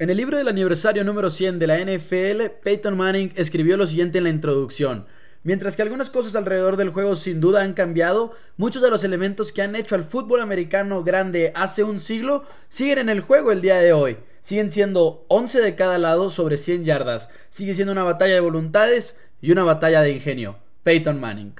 [0.00, 4.18] En el libro del aniversario número 100 de la NFL, Peyton Manning escribió lo siguiente
[4.18, 5.06] en la introducción.
[5.42, 9.50] Mientras que algunas cosas alrededor del juego sin duda han cambiado, muchos de los elementos
[9.50, 13.60] que han hecho al fútbol americano grande hace un siglo siguen en el juego el
[13.60, 14.18] día de hoy.
[14.40, 17.28] Siguen siendo 11 de cada lado sobre 100 yardas.
[17.48, 20.58] Sigue siendo una batalla de voluntades y una batalla de ingenio.
[20.84, 21.54] Peyton Manning.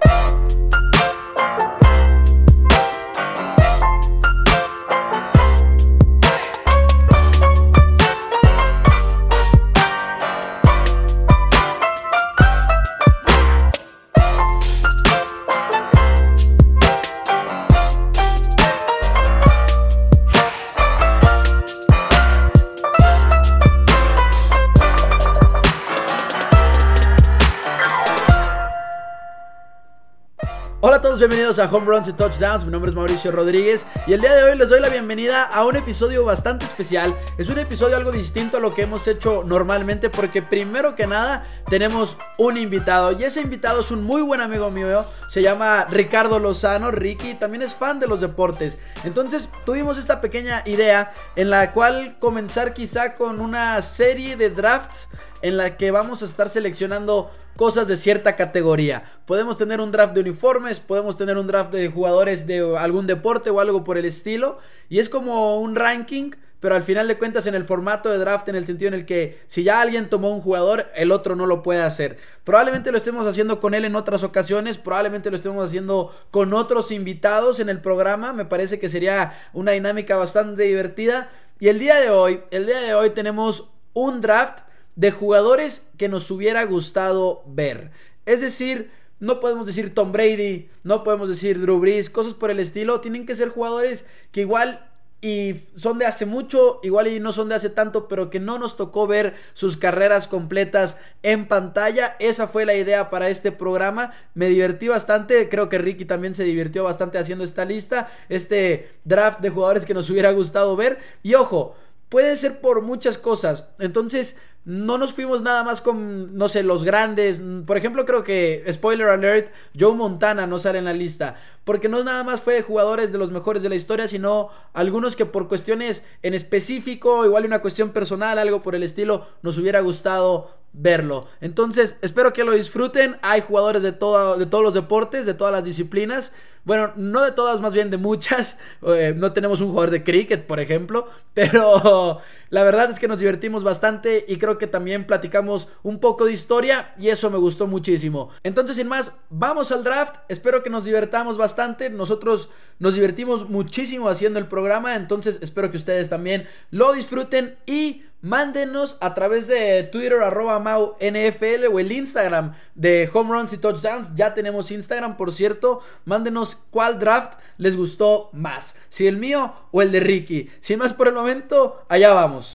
[31.19, 32.65] Bienvenidos a Home Runs y Touchdowns.
[32.65, 35.65] Mi nombre es Mauricio Rodríguez y el día de hoy les doy la bienvenida a
[35.65, 37.13] un episodio bastante especial.
[37.39, 41.45] Es un episodio algo distinto a lo que hemos hecho normalmente porque primero que nada
[41.69, 45.05] tenemos un invitado y ese invitado es un muy buen amigo mío.
[45.29, 46.93] Se llama Ricardo Lozano.
[46.93, 48.79] Ricky también es fan de los deportes.
[49.03, 55.09] Entonces tuvimos esta pequeña idea en la cual comenzar quizá con una serie de drafts
[55.43, 59.05] en la que vamos a estar seleccionando cosas de cierta categoría.
[59.27, 63.51] Podemos tener un draft de uniformes, podemos tener un draft de jugadores de algún deporte
[63.51, 64.59] o algo por el estilo.
[64.89, 68.49] Y es como un ranking, pero al final de cuentas en el formato de draft,
[68.49, 71.47] en el sentido en el que si ya alguien tomó un jugador, el otro no
[71.47, 72.19] lo puede hacer.
[72.45, 76.91] Probablemente lo estemos haciendo con él en otras ocasiones, probablemente lo estemos haciendo con otros
[76.91, 78.33] invitados en el programa.
[78.33, 81.31] Me parece que sería una dinámica bastante divertida.
[81.61, 84.68] Y el día de hoy, el día de hoy tenemos un draft
[84.99, 87.93] de jugadores que nos hubiera gustado ver.
[88.27, 92.59] Es decir, no podemos decir Tom Brady, no podemos decir Drew Brees, cosas por el
[92.59, 93.01] estilo.
[93.01, 94.91] Tienen que ser jugadores que igual
[95.21, 98.59] y son de hace mucho, igual y no son de hace tanto, pero que no
[98.59, 102.17] nos tocó ver sus carreras completas en pantalla.
[102.19, 104.15] Esa fue la idea para este programa.
[104.35, 109.39] Me divertí bastante, creo que Ricky también se divirtió bastante haciendo esta lista, este draft
[109.39, 110.99] de jugadores que nos hubiera gustado ver.
[111.23, 111.77] Y ojo,
[112.09, 113.69] puede ser por muchas cosas.
[113.79, 114.35] Entonces,
[114.69, 117.41] no nos fuimos nada más con, no sé, los grandes.
[117.67, 121.37] Por ejemplo, creo que, spoiler alert, Joe Montana no sale en la lista.
[121.65, 125.25] Porque no nada más fue jugadores de los mejores de la historia, sino algunos que
[125.25, 130.58] por cuestiones en específico, igual una cuestión personal, algo por el estilo, nos hubiera gustado
[130.73, 131.27] verlo.
[131.41, 133.17] Entonces, espero que lo disfruten.
[133.23, 136.33] Hay jugadores de, todo, de todos los deportes, de todas las disciplinas.
[136.65, 138.59] Bueno, no de todas, más bien de muchas.
[138.87, 141.09] Eh, no tenemos un jugador de cricket, por ejemplo.
[141.35, 142.21] Pero
[142.51, 146.33] la verdad es que nos divertimos bastante y creo que también platicamos un poco de
[146.33, 148.31] historia y eso me gustó muchísimo.
[148.43, 150.17] Entonces, sin más, vamos al draft.
[150.29, 151.91] Espero que nos divertamos bastante.
[151.91, 154.95] Nosotros nos divertimos muchísimo haciendo el programa.
[154.95, 160.97] Entonces, espero que ustedes también lo disfruten y Mándenos a través de Twitter arroba Mau
[161.01, 164.13] NFL o el Instagram de Home Runs y Touchdowns.
[164.17, 165.83] Ya tenemos Instagram, por cierto.
[166.05, 168.75] Mándenos cuál draft les gustó más.
[168.89, 170.51] Si el mío o el de Ricky.
[170.61, 172.55] Sin más por el momento, allá vamos.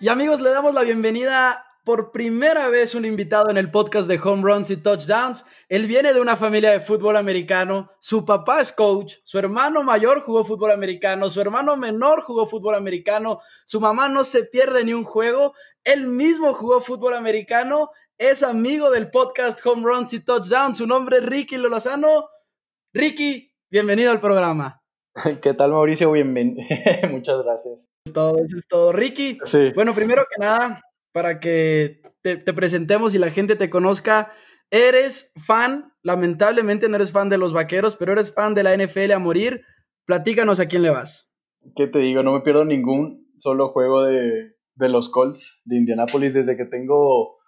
[0.00, 4.20] Y amigos, le damos la bienvenida por primera vez un invitado en el podcast de
[4.22, 5.42] Home Runs y Touchdowns.
[5.70, 7.90] Él viene de una familia de fútbol americano.
[7.98, 12.74] Su papá es coach, su hermano mayor jugó fútbol americano, su hermano menor jugó fútbol
[12.74, 17.88] americano, su mamá no se pierde ni un juego, él mismo jugó fútbol americano,
[18.18, 20.76] es amigo del podcast Home Runs y Touchdowns.
[20.76, 22.28] Su nombre es Ricky Lolazano.
[22.92, 24.82] Ricky, bienvenido al programa.
[25.40, 26.12] ¿Qué tal, Mauricio?
[26.12, 26.62] Bienvenido.
[27.10, 27.88] Muchas gracias.
[28.12, 28.92] Todo, eso es todo.
[28.92, 29.72] Ricky, sí.
[29.74, 30.82] bueno, primero que nada,
[31.18, 34.32] para que te, presentemos y la gente te conozca.
[34.70, 39.10] Eres fan, lamentablemente no eres fan de los vaqueros, pero eres fan de la NFL
[39.10, 39.62] a morir.
[40.06, 41.28] Platícanos a quién le vas.
[41.74, 42.22] ¿Qué te digo?
[42.22, 47.38] No me pierdo ningún solo juego de, de los Colts de Indianapolis desde que tengo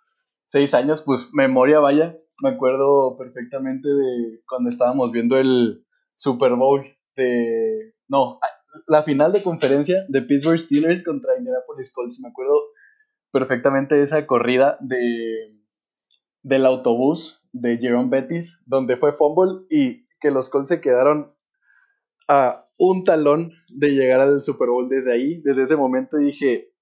[0.49, 1.03] seis años.
[1.03, 2.17] Pues memoria vaya.
[2.43, 6.83] Me acuerdo perfectamente de cuando estábamos viendo el Super Bowl
[7.15, 7.95] de.
[8.09, 8.41] No,
[8.89, 12.19] la final de conferencia de Pittsburgh Steelers contra Indianapolis Colts.
[12.19, 12.55] Me acuerdo
[13.33, 15.57] perfectamente esa corrida de,
[16.43, 21.35] del autobús de Jerome Bettis, donde fue fumble y que los Colts se quedaron
[22.29, 25.41] a un talón de llegar al Super Bowl desde ahí.
[25.43, 26.73] Desde ese momento dije,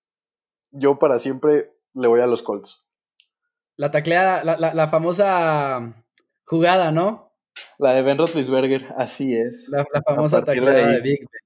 [0.71, 2.85] yo para siempre le voy a los Colts.
[3.77, 6.05] La tacleada, la, famosa
[6.44, 7.33] jugada, ¿no?
[7.79, 9.69] La de Ben Roethlisberger, así es.
[9.71, 11.41] La, famosa tacleada de Big Ben.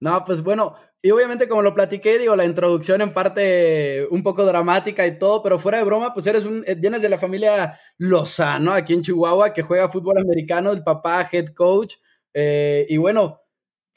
[0.00, 4.44] No, pues bueno, y obviamente, como lo platiqué, digo, la introducción en parte un poco
[4.44, 7.78] dramática y todo, pero fuera de broma, pues eres un, eh, vienes de la familia
[7.98, 11.96] Lozano, aquí en Chihuahua, que juega fútbol americano, el papá, head coach.
[12.34, 13.40] Eh, y bueno,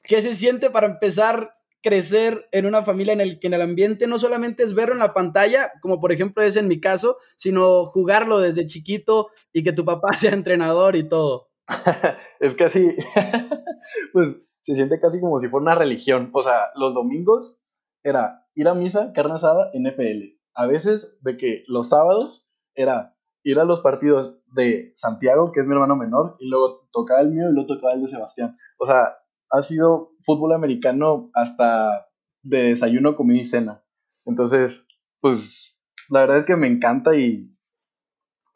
[0.01, 1.53] ¿qué se siente para empezar
[1.83, 4.99] crecer en una familia en el que en el ambiente no solamente es verlo en
[4.99, 9.73] la pantalla, como por ejemplo es en mi caso, sino jugarlo desde chiquito y que
[9.73, 11.49] tu papá sea entrenador y todo.
[12.39, 12.87] es casi,
[14.13, 16.29] pues se siente casi como si fuera una religión.
[16.33, 17.59] O sea, los domingos
[18.03, 20.39] era ir a misa, carne asada, NFL.
[20.55, 25.65] A veces de que los sábados era ir a los partidos de Santiago, que es
[25.65, 28.57] mi hermano menor, y luego tocaba el mío y luego tocaba el de Sebastián.
[28.77, 29.17] O sea,
[29.49, 32.07] ha sido fútbol americano hasta
[32.41, 33.83] de desayuno, comida y cena.
[34.25, 34.85] Entonces,
[35.19, 35.77] pues
[36.09, 37.53] la verdad es que me encanta y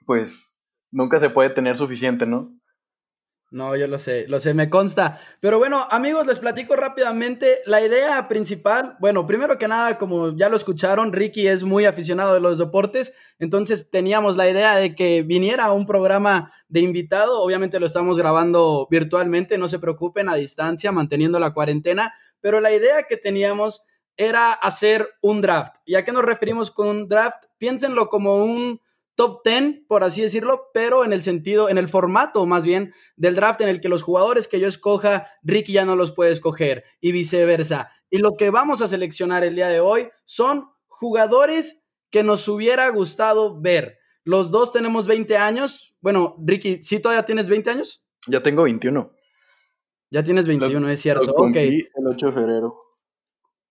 [0.06, 0.58] pues
[0.92, 2.58] nunca se puede tener suficiente, ¿no?
[3.50, 5.22] No, yo lo sé, lo sé, me consta.
[5.40, 8.98] Pero bueno, amigos, les platico rápidamente la idea principal.
[9.00, 13.14] Bueno, primero que nada, como ya lo escucharon, Ricky es muy aficionado de los deportes,
[13.40, 17.42] entonces teníamos la idea de que viniera un programa de invitado.
[17.42, 22.74] Obviamente lo estamos grabando virtualmente, no se preocupen, a distancia, manteniendo la cuarentena, pero la
[22.74, 23.82] idea que teníamos
[24.18, 25.76] era hacer un draft.
[25.86, 27.46] ¿Y a qué nos referimos con un draft?
[27.58, 28.82] Piénsenlo como un
[29.18, 33.36] top 10, por así decirlo, pero en el sentido, en el formato más bien del
[33.36, 36.86] draft en el que los jugadores que yo escoja, Ricky ya no los puede escoger
[37.02, 37.90] y viceversa.
[38.10, 42.88] Y lo que vamos a seleccionar el día de hoy son jugadores que nos hubiera
[42.90, 43.98] gustado ver.
[44.24, 45.96] Los dos tenemos 20 años.
[46.00, 48.06] Bueno, Ricky, ¿sí todavía tienes 20 años?
[48.28, 49.12] Ya tengo 21.
[50.12, 51.32] Ya tienes 21, es cierto.
[51.32, 51.56] ok.
[51.56, 52.87] El 8 de febrero.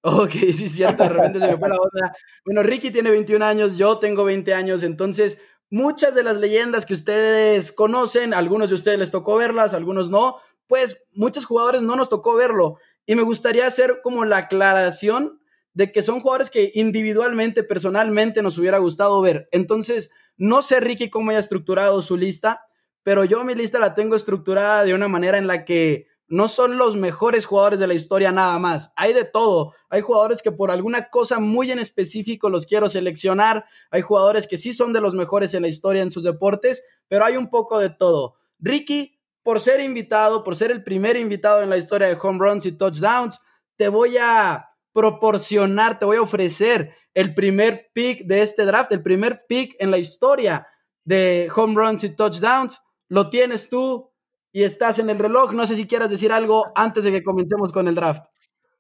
[0.03, 2.15] Ok, sí, cierto, de repente se me fue la onda.
[2.45, 5.39] Bueno, Ricky tiene 21 años, yo tengo 20 años, entonces
[5.71, 10.37] muchas de las leyendas que ustedes conocen, algunos de ustedes les tocó verlas, algunos no,
[10.67, 12.79] pues muchos jugadores no nos tocó verlo.
[13.05, 15.41] Y me gustaría hacer como la aclaración
[15.75, 19.49] de que son jugadores que individualmente, personalmente nos hubiera gustado ver.
[19.53, 22.63] Entonces, no sé, Ricky, cómo haya estructurado su lista,
[23.03, 26.77] pero yo mi lista la tengo estructurada de una manera en la que no son
[26.77, 28.93] los mejores jugadores de la historia nada más.
[28.97, 29.75] Hay de todo.
[29.89, 33.65] Hay jugadores que por alguna cosa muy en específico los quiero seleccionar.
[33.91, 37.25] Hay jugadores que sí son de los mejores en la historia en sus deportes, pero
[37.25, 38.35] hay un poco de todo.
[38.59, 42.67] Ricky, por ser invitado, por ser el primer invitado en la historia de home runs
[42.67, 43.41] y touchdowns,
[43.77, 49.03] te voy a proporcionar, te voy a ofrecer el primer pick de este draft, el
[49.03, 50.67] primer pick en la historia
[51.05, 52.81] de home runs y touchdowns.
[53.09, 54.11] Lo tienes tú,
[54.57, 55.53] y estás en el reloj.
[55.53, 58.25] No sé si quieras decir algo antes de que comencemos con el draft.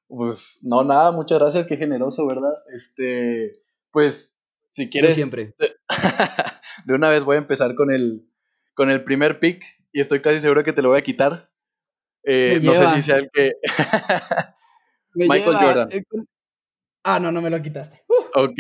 [0.08, 2.54] Pues no, nada, muchas gracias, qué generoso, ¿verdad?
[2.74, 3.52] Este,
[3.90, 4.34] pues,
[4.70, 5.16] si quieres.
[5.16, 5.54] siempre.
[6.86, 8.26] De una vez voy a empezar con el,
[8.72, 9.62] con el primer pick
[9.92, 11.50] y estoy casi seguro que te lo voy a quitar.
[12.22, 13.52] Eh, no sé si sea el que.
[15.14, 15.88] Michael Jordan.
[15.92, 16.04] Eh,
[17.02, 18.02] ah, no, no me lo quitaste.
[18.32, 18.56] Ok,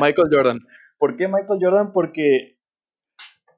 [0.00, 0.58] Michael Jordan.
[0.98, 1.92] ¿Por qué Michael Jordan?
[1.92, 2.58] Porque,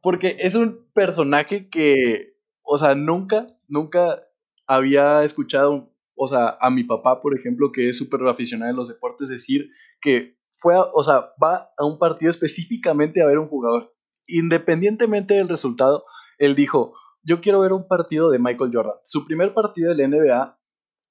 [0.03, 2.37] porque es un personaje que
[2.71, 4.23] o sea, nunca, nunca
[4.67, 8.89] había escuchado, o sea, a mi papá, por ejemplo, que es súper aficionado en los
[8.89, 9.71] deportes, decir
[10.03, 13.95] que fue, o sea, va a un partido específicamente a ver un jugador.
[14.27, 16.05] Independientemente del resultado,
[16.37, 16.93] él dijo,
[17.23, 18.97] yo quiero ver un partido de Michael Jordan.
[19.05, 20.61] Su primer partido de la NBA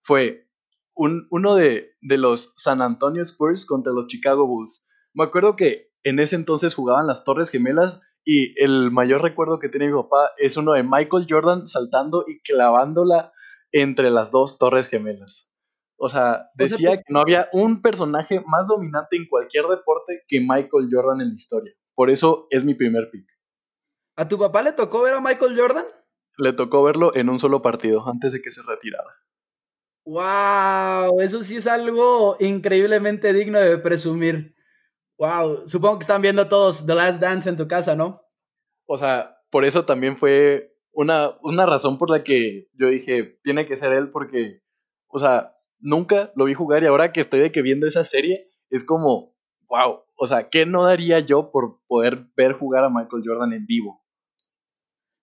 [0.04, 0.48] fue
[0.96, 4.88] un, uno de, de los San Antonio Spurs contra los Chicago Bulls.
[5.16, 9.70] Me acuerdo que en ese entonces jugaban las Torres Gemelas y el mayor recuerdo que
[9.70, 13.32] tiene mi papá es uno de Michael Jordan saltando y clavándola
[13.72, 15.50] entre las dos torres gemelas.
[15.96, 20.90] O sea, decía que no había un personaje más dominante en cualquier deporte que Michael
[20.92, 21.74] Jordan en la historia.
[21.96, 23.26] Por eso es mi primer pick.
[24.18, 25.86] ¿A tu papá le tocó ver a Michael Jordan?
[26.38, 29.10] Le tocó verlo en un solo partido antes de que se retirara.
[30.04, 31.22] ¡Wow!
[31.22, 34.57] Eso sí es algo increíblemente digno de presumir.
[35.18, 38.22] Wow, supongo que están viendo todos The Last Dance en tu casa, ¿no?
[38.86, 43.66] O sea, por eso también fue una, una razón por la que yo dije, tiene
[43.66, 44.62] que ser él porque,
[45.08, 48.46] o sea, nunca lo vi jugar y ahora que estoy de que viendo esa serie,
[48.70, 49.36] es como,
[49.68, 53.66] wow, o sea, ¿qué no daría yo por poder ver jugar a Michael Jordan en
[53.66, 54.04] vivo?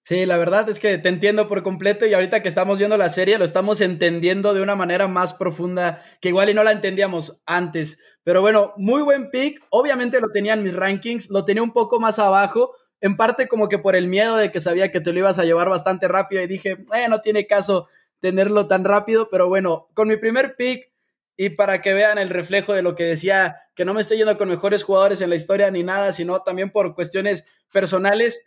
[0.07, 3.09] Sí, la verdad es que te entiendo por completo y ahorita que estamos viendo la
[3.09, 7.41] serie lo estamos entendiendo de una manera más profunda que igual y no la entendíamos
[7.47, 7.99] antes.
[8.23, 9.65] Pero bueno, muy buen pick.
[9.71, 13.67] Obviamente lo tenía en mis rankings, lo tenía un poco más abajo, en parte como
[13.71, 16.43] que por el miedo de que sabía que te lo ibas a llevar bastante rápido
[16.43, 17.89] y dije, eh, no tiene caso
[18.21, 20.91] tenerlo tan rápido, pero bueno, con mi primer pick
[21.35, 24.37] y para que vean el reflejo de lo que decía, que no me estoy yendo
[24.37, 28.45] con mejores jugadores en la historia ni nada, sino también por cuestiones personales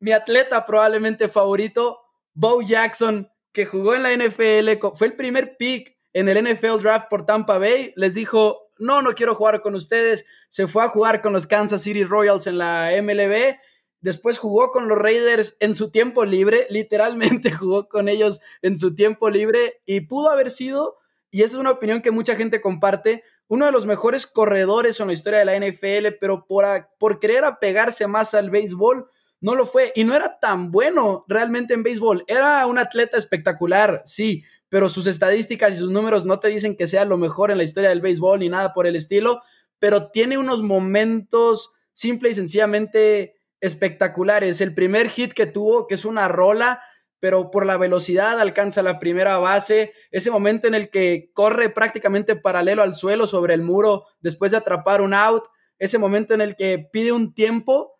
[0.00, 2.00] mi atleta probablemente favorito,
[2.34, 7.08] Bo Jackson, que jugó en la NFL, fue el primer pick en el NFL Draft
[7.08, 11.20] por Tampa Bay, les dijo, no, no quiero jugar con ustedes, se fue a jugar
[11.22, 13.56] con los Kansas City Royals en la MLB
[14.00, 18.94] Después jugó con los Raiders en su tiempo libre, literalmente jugó con ellos en su
[18.94, 20.96] tiempo libre y pudo haber sido,
[21.30, 25.08] y esa es una opinión que mucha gente comparte, uno de los mejores corredores en
[25.08, 26.64] la historia de la NFL, pero por,
[26.98, 29.92] por querer apegarse más al béisbol, no lo fue.
[29.94, 32.24] Y no era tan bueno realmente en béisbol.
[32.26, 36.86] Era un atleta espectacular, sí, pero sus estadísticas y sus números no te dicen que
[36.86, 39.40] sea lo mejor en la historia del béisbol ni nada por el estilo,
[39.78, 44.60] pero tiene unos momentos simple y sencillamente espectaculares.
[44.60, 46.80] El primer hit que tuvo, que es una rola,
[47.20, 52.36] pero por la velocidad alcanza la primera base, ese momento en el que corre prácticamente
[52.36, 55.44] paralelo al suelo sobre el muro después de atrapar un out,
[55.78, 57.97] ese momento en el que pide un tiempo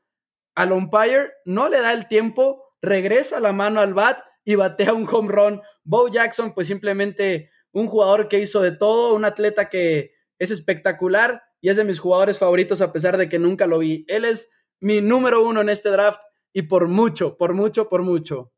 [0.58, 5.06] al umpire, no le da el tiempo, regresa la mano al bat y batea un
[5.08, 5.62] home run.
[5.84, 11.44] Bo Jackson, pues simplemente un jugador que hizo de todo, un atleta que es espectacular
[11.60, 14.04] y es de mis jugadores favoritos a pesar de que nunca lo vi.
[14.08, 14.50] Él es
[14.80, 16.22] mi número uno en este draft
[16.52, 18.52] y por mucho, por mucho, por mucho.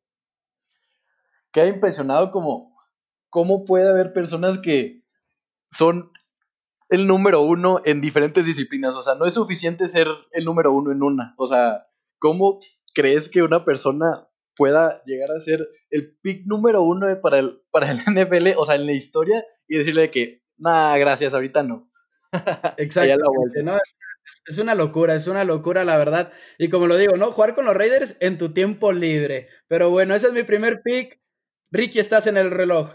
[1.53, 2.75] Queda impresionado como
[3.29, 5.05] cómo puede haber personas que
[5.71, 6.13] son
[6.89, 8.97] el número uno en diferentes disciplinas.
[8.97, 11.35] O sea, no es suficiente ser el número uno en una.
[11.37, 11.90] O sea,
[12.21, 12.61] ¿cómo
[12.95, 17.91] crees que una persona pueda llegar a ser el pick número uno para el, para
[17.91, 21.91] el NFL, o sea, en la historia, y decirle que, nada, gracias, ahorita no.
[22.77, 23.25] Exacto.
[24.47, 26.33] Es una locura, es una locura, la verdad.
[26.59, 27.33] Y como lo digo, ¿no?
[27.33, 29.49] Jugar con los Raiders en tu tiempo libre.
[29.67, 31.21] Pero bueno, ese es mi primer pick.
[31.73, 32.93] Ricky, estás en el reloj.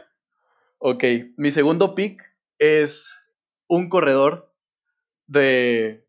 [0.78, 1.04] Ok,
[1.38, 2.22] mi segundo pick
[2.60, 3.20] es
[3.68, 4.54] un corredor
[5.28, 6.08] de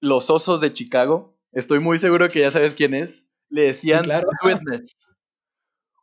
[0.00, 1.37] los Osos de Chicago.
[1.58, 3.28] Estoy muy seguro que ya sabes quién es.
[3.48, 4.04] Le decían
[4.44, 5.16] Witness.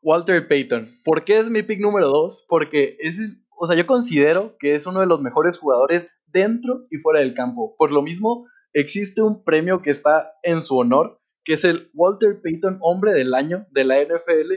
[0.02, 1.00] Walter Payton.
[1.02, 2.46] ¿Por qué es mi pick número dos?
[2.50, 3.22] Porque es,
[3.58, 7.34] o sea, yo considero que es uno de los mejores jugadores dentro y fuera del
[7.34, 7.74] campo.
[7.78, 12.42] Por lo mismo, existe un premio que está en su honor, que es el Walter
[12.44, 14.56] Payton Hombre del Año de la NFL.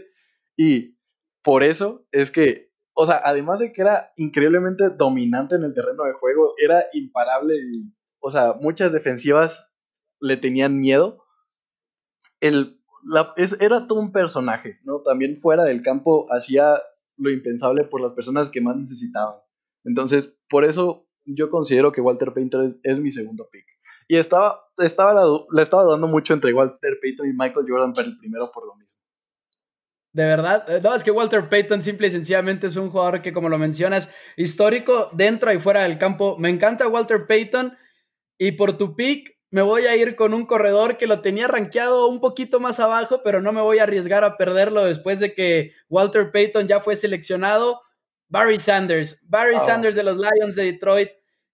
[0.57, 0.99] Y
[1.45, 6.03] por eso es que, o sea, además de que era increíblemente dominante en el terreno
[6.03, 7.55] de juego, era imparable.
[7.55, 9.69] Y, o sea, muchas defensivas
[10.21, 11.25] le tenían miedo.
[12.41, 12.81] El,
[13.61, 15.01] era todo un personaje, ¿no?
[15.01, 16.81] También fuera del campo hacía
[17.17, 19.37] lo impensable por las personas que más necesitaban.
[19.85, 23.67] Entonces, por eso yo considero que Walter Payton es, mi segundo pick.
[24.09, 28.19] Y estaba, estaba, le estaba dando mucho entre Walter Payton y Michael Jordan para el
[28.19, 29.01] primero por lo mismo.
[30.13, 33.33] De verdad, eh, no, es que Walter Payton simple y sencillamente es un jugador que,
[33.33, 36.37] como lo mencionas, histórico dentro y fuera del campo.
[36.39, 37.77] Me encanta Walter Payton
[38.39, 42.09] y por tu pick me voy a ir con un corredor que lo tenía rankeado
[42.09, 45.73] un poquito más abajo, pero no me voy a arriesgar a perderlo después de que
[45.89, 47.81] Walter Payton ya fue seleccionado.
[48.29, 51.09] Barry Sanders, Barry Sanders de los Lions de Detroit.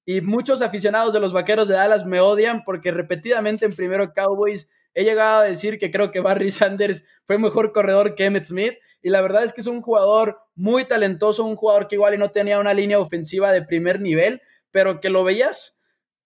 [0.05, 4.69] Y muchos aficionados de los Vaqueros de Dallas me odian porque repetidamente en primero Cowboys
[4.93, 8.75] he llegado a decir que creo que Barry Sanders fue mejor corredor que Emmett Smith.
[9.03, 12.19] Y la verdad es que es un jugador muy talentoso, un jugador que igual y
[12.19, 15.79] no tenía una línea ofensiva de primer nivel, pero que lo veías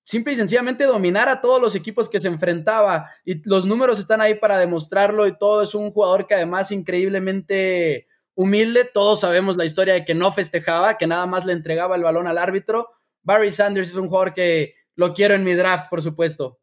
[0.08, 4.22] simple y sencillamente dominar a todos los equipos que se enfrentaba y los números están
[4.22, 9.66] ahí para demostrarlo y todo es un jugador que además increíblemente humilde, todos sabemos la
[9.66, 12.88] historia de que no festejaba, que nada más le entregaba el balón al árbitro.
[13.22, 16.58] Barry Sanders es un jugador que lo quiero en mi draft, por supuesto.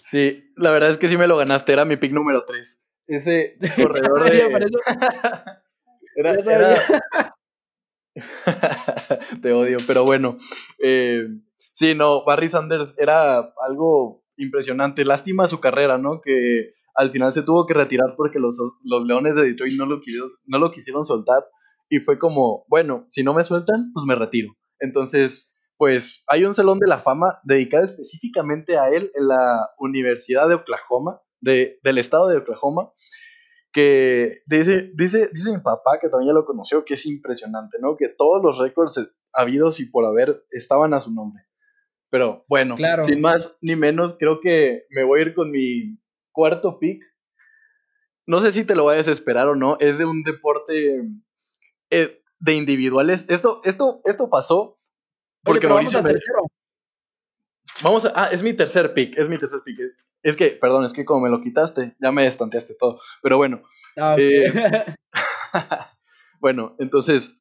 [0.00, 2.86] Sí, la verdad es que sí me lo ganaste, era mi pick número 3.
[3.08, 4.70] Ese corredor de...
[6.14, 6.36] era,
[9.42, 10.38] Te odio, pero bueno.
[10.78, 11.26] Eh,
[11.76, 15.04] sí, no, Barry Sanders era algo impresionante.
[15.04, 16.20] Lástima su carrera, ¿no?
[16.22, 20.28] Que al final se tuvo que retirar porque los, Leones de Detroit no lo, quisieron,
[20.46, 21.44] no lo quisieron soltar
[21.88, 24.56] y fue como, bueno, si no me sueltan, pues me retiro.
[24.80, 30.48] Entonces, pues hay un salón de la fama dedicado específicamente a él en la Universidad
[30.48, 32.90] de Oklahoma, de, del estado de Oklahoma,
[33.70, 37.96] que dice, dice, dice mi papá, que también ya lo conoció, que es impresionante, ¿no?
[37.96, 41.42] Que todos los récords habidos y por haber estaban a su nombre.
[42.10, 45.98] Pero bueno, sin más ni menos, creo que me voy a ir con mi
[46.32, 47.02] cuarto pick.
[48.26, 49.76] No sé si te lo vayas a esperar o no.
[49.80, 51.02] Es de un deporte
[51.90, 53.26] eh, de individuales.
[53.28, 54.78] Esto, esto, esto pasó
[55.42, 56.02] porque Mauricio.
[56.02, 56.20] Vamos,
[57.82, 58.12] vamos a.
[58.14, 59.16] Ah, es mi tercer pick.
[59.16, 59.78] Es mi tercer pick.
[60.22, 63.00] Es que, perdón, es que como me lo quitaste, ya me estanteaste todo.
[63.22, 63.62] Pero bueno.
[63.96, 64.52] Ah, eh,
[66.40, 67.40] bueno, entonces.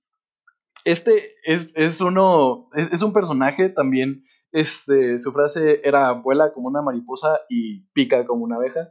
[0.84, 2.70] Este es, es uno.
[2.74, 4.24] Es, es un personaje también
[4.56, 8.90] este, su frase era vuela como una mariposa y pica como una abeja.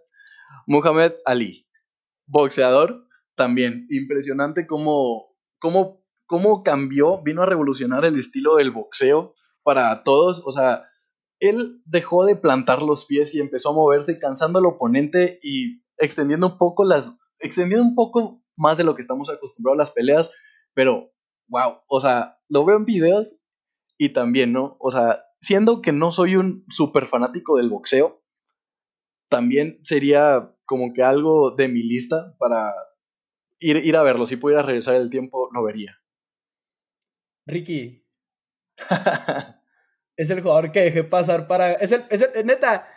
[0.67, 1.67] Muhammad Ali,
[2.27, 3.87] boxeador, también.
[3.89, 10.43] Impresionante cómo, cómo, cómo cambió, vino a revolucionar el estilo del boxeo para todos.
[10.45, 10.85] O sea,
[11.41, 16.47] él dejó de plantar los pies y empezó a moverse, cansando al oponente y extendiendo
[16.47, 17.19] un poco las.
[17.39, 20.31] extendiendo un poco más de lo que estamos acostumbrados a las peleas,
[20.75, 21.11] pero
[21.49, 23.39] wow, o sea, lo veo en videos
[23.97, 24.77] y también, ¿no?
[24.79, 28.23] O sea, siendo que no soy un súper fanático del boxeo,
[29.29, 32.73] también sería como que algo de mi lista para
[33.59, 34.27] ir, ir a verlo.
[34.27, 35.93] Si pudiera regresar el tiempo, lo vería.
[37.47, 38.07] Ricky.
[40.17, 41.73] es el jugador que dejé pasar para.
[41.75, 42.89] Es el, es el, neta,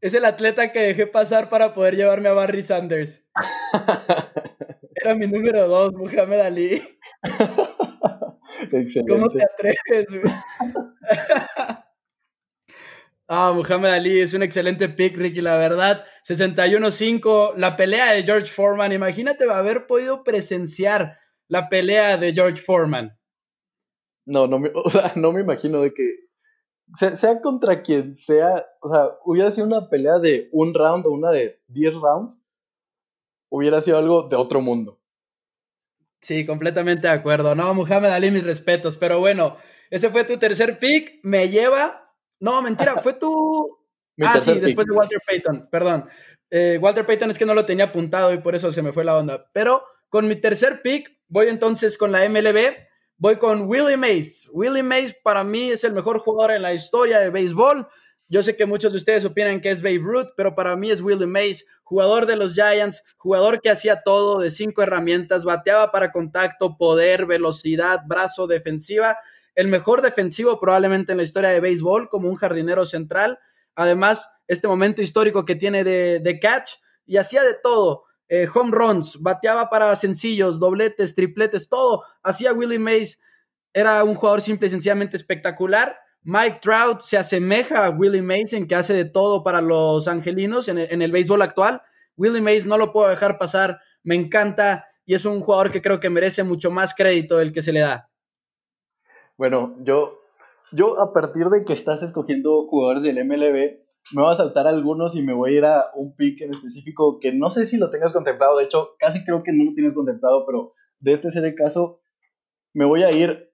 [0.00, 3.24] es el atleta que dejé pasar para poder llevarme a Barry Sanders.
[4.94, 6.82] Era mi número dos, Muhammad Ali.
[8.72, 9.12] Excelente.
[9.12, 10.06] ¿Cómo te atreves?
[13.28, 16.04] Ah, Muhammad Ali es un excelente pick, Ricky, la verdad.
[16.28, 18.92] 61-5, la pelea de George Foreman.
[18.92, 21.18] Imagínate haber podido presenciar
[21.48, 23.18] la pelea de George Foreman.
[24.26, 26.26] No, no me, o sea, no me imagino de que
[26.94, 31.30] sea, contra quien sea, o sea, hubiera sido una pelea de un round o una
[31.30, 32.40] de 10 rounds,
[33.50, 35.00] hubiera sido algo de otro mundo.
[36.20, 37.54] Sí, completamente de acuerdo.
[37.54, 38.96] No, Muhammad Ali, mis respetos.
[38.96, 39.56] Pero bueno,
[39.90, 41.20] ese fue tu tercer pick.
[41.22, 42.05] Me lleva
[42.40, 43.78] no, mentira, fue tu.
[44.22, 46.08] ah, sí, después de Walter Payton, perdón.
[46.50, 49.04] Eh, Walter Payton es que no lo tenía apuntado y por eso se me fue
[49.04, 49.50] la onda.
[49.52, 52.86] Pero con mi tercer pick, voy entonces con la MLB.
[53.18, 54.48] Voy con Willie Mays.
[54.52, 57.88] Willie Mays para mí es el mejor jugador en la historia de béisbol.
[58.28, 61.00] Yo sé que muchos de ustedes opinan que es Babe Ruth, pero para mí es
[61.00, 66.12] Willie Mays, jugador de los Giants, jugador que hacía todo de cinco herramientas, bateaba para
[66.12, 69.16] contacto, poder, velocidad, brazo, defensiva
[69.56, 73.38] el mejor defensivo probablemente en la historia de béisbol, como un jardinero central.
[73.74, 76.72] Además, este momento histórico que tiene de, catch
[77.06, 78.04] y hacía de todo.
[78.28, 82.04] Eh, home runs, bateaba para sencillos, dobletes, tripletes, todo.
[82.22, 83.18] Hacía Willie Mays.
[83.72, 85.96] Era un jugador simple y sencillamente espectacular.
[86.22, 90.68] Mike Trout se asemeja a Willie Mays en que hace de todo para los angelinos
[90.68, 91.80] en el, en el béisbol actual.
[92.16, 96.00] Willie Mays no lo puedo dejar pasar, me encanta y es un jugador que creo
[96.00, 98.10] que merece mucho más crédito del que se le da.
[99.38, 100.20] Bueno, yo,
[100.72, 103.78] yo a partir de que estás escogiendo jugadores del MLB,
[104.14, 107.18] me voy a saltar algunos y me voy a ir a un pick en específico
[107.20, 108.56] que no sé si lo tengas contemplado.
[108.56, 112.00] De hecho, casi creo que no lo tienes contemplado, pero de este ser el caso,
[112.72, 113.52] me voy a ir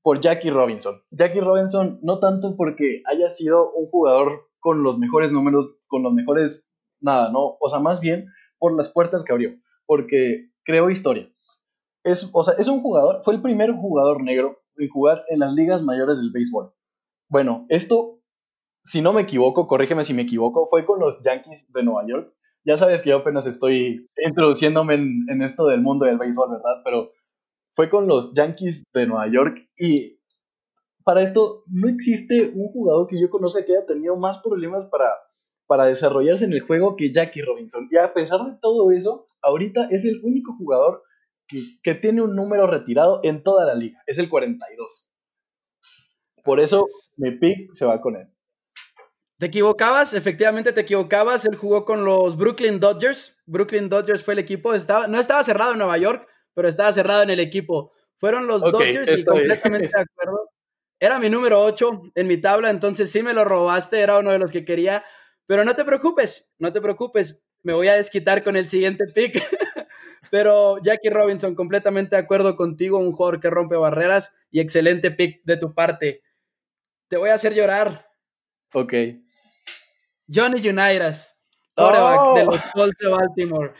[0.00, 1.02] por Jackie Robinson.
[1.10, 6.12] Jackie Robinson, no tanto porque haya sido un jugador con los mejores números, con los
[6.12, 6.68] mejores,
[7.00, 8.26] nada, no, o sea, más bien
[8.58, 11.28] por las puertas que abrió, porque creó historia.
[12.04, 15.52] Es, o sea, es un jugador, fue el primer jugador negro y jugar en las
[15.52, 16.72] ligas mayores del béisbol.
[17.28, 18.20] Bueno, esto,
[18.84, 22.32] si no me equivoco, corrígeme si me equivoco, fue con los Yankees de Nueva York.
[22.64, 26.82] Ya sabes que yo apenas estoy introduciéndome en, esto del mundo del béisbol, ¿verdad?
[26.84, 27.12] Pero
[27.74, 30.18] fue con los Yankees de Nueva York y
[31.04, 35.06] para esto no existe un jugador que yo conozca que haya tenido más problemas para,
[35.68, 37.86] para desarrollarse en el juego que Jackie Robinson.
[37.90, 41.04] Y a pesar de todo eso, ahorita es el único jugador
[41.48, 44.02] que, tiene un número retirado en toda la liga.
[44.06, 45.10] Es el 42.
[46.44, 48.28] Por eso mi pick se va con él.
[49.38, 51.44] Te equivocabas, efectivamente te equivocabas.
[51.44, 53.36] Él jugó con los Brooklyn Dodgers.
[53.44, 54.72] Brooklyn Dodgers fue el equipo.
[54.72, 57.92] Estaba, no estaba cerrado en Nueva York, pero estaba cerrado en el equipo.
[58.18, 60.50] Fueron los Dodgers y completamente de acuerdo.
[60.98, 64.38] Era mi número 8 en mi tabla, entonces sí me lo robaste, era uno de
[64.38, 65.04] los que quería.
[65.46, 67.42] Pero no te preocupes, no te preocupes.
[67.62, 69.34] Me voy a desquitar con el siguiente pick.
[70.30, 75.42] Pero Jackie Robinson, completamente de acuerdo contigo, un jugador que rompe barreras y excelente pick
[75.44, 76.22] de tu parte.
[77.08, 78.08] Te voy a hacer llorar.
[78.72, 78.94] Ok.
[80.28, 81.38] Johnny Unitas,
[81.74, 82.70] quarterback de los oh.
[82.72, 83.72] Colts de Baltimore.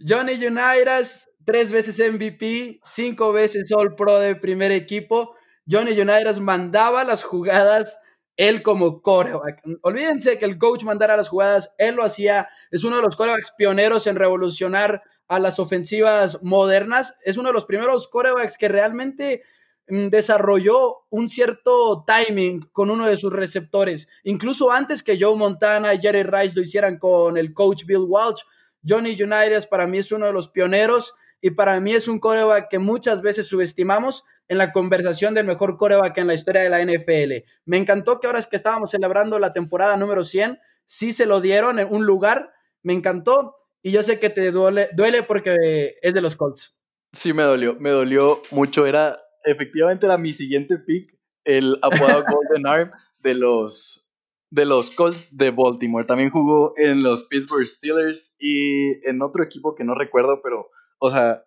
[0.00, 5.36] Johnny Unitas, tres veces MVP, cinco veces All Pro de primer equipo.
[5.70, 7.98] Johnny Unitas mandaba las jugadas
[8.36, 9.62] él como coreback.
[9.82, 12.48] Olvídense que el coach mandara las jugadas, él lo hacía.
[12.70, 17.14] Es uno de los corebacks pioneros en revolucionar a las ofensivas modernas.
[17.24, 19.42] Es uno de los primeros corebacks que realmente
[19.88, 24.08] mm, desarrolló un cierto timing con uno de sus receptores.
[24.24, 28.42] Incluso antes que Joe Montana y Jerry Rice lo hicieran con el coach Bill Walsh,
[28.86, 32.68] Johnny Unitas para mí es uno de los pioneros y para mí es un coreback
[32.68, 36.84] que muchas veces subestimamos en la conversación del mejor coreback en la historia de la
[36.84, 37.48] NFL.
[37.64, 41.40] Me encantó que ahora es que estábamos celebrando la temporada número 100, sí se lo
[41.40, 46.14] dieron en un lugar, me encantó y yo sé que te duele, duele porque es
[46.14, 46.76] de los Colts.
[47.12, 48.86] Sí, me dolió, me dolió mucho.
[48.86, 52.90] Era, efectivamente, era mi siguiente pick, el apodado Golden Arm
[53.20, 54.08] de los,
[54.50, 56.06] de los Colts de Baltimore.
[56.06, 61.10] También jugó en los Pittsburgh Steelers y en otro equipo que no recuerdo, pero, o
[61.10, 61.44] sea,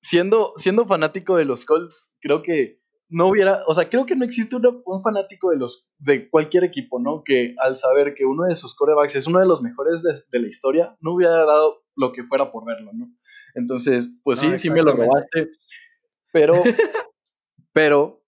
[0.00, 4.24] siendo, siendo fanático de los Colts, creo que no hubiera, o sea, creo que no
[4.24, 7.22] existe un fanático de los de cualquier equipo, ¿no?
[7.24, 10.48] Que al saber que uno de sus corebacks es uno de los mejores de, la
[10.48, 13.12] historia, no hubiera dado lo que fuera por verlo, ¿no?
[13.54, 15.50] Entonces, pues sí, sí me lo robaste,
[16.32, 16.62] pero,
[17.72, 18.24] pero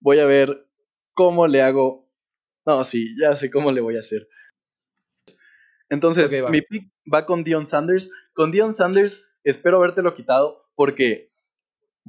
[0.00, 0.68] voy a ver
[1.14, 2.08] cómo le hago.
[2.66, 4.28] No, sí, ya sé cómo le voy a hacer.
[5.88, 8.10] Entonces, mi pick va con Dion Sanders.
[8.34, 11.30] Con Dion Sanders espero habértelo quitado porque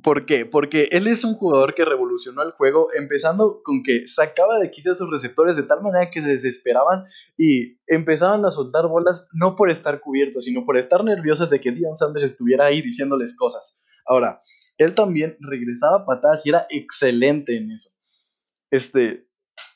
[0.03, 0.45] ¿Por qué?
[0.45, 4.91] Porque él es un jugador que revolucionó el juego, empezando con que sacaba de quicio
[4.91, 7.05] a sus receptores de tal manera que se desesperaban
[7.35, 11.71] y empezaban a soltar bolas no por estar cubiertos, sino por estar nerviosos de que
[11.71, 13.81] Dion Sanders estuviera ahí diciéndoles cosas.
[14.05, 14.39] Ahora,
[14.77, 17.89] él también regresaba patadas y era excelente en eso.
[18.69, 19.27] Este,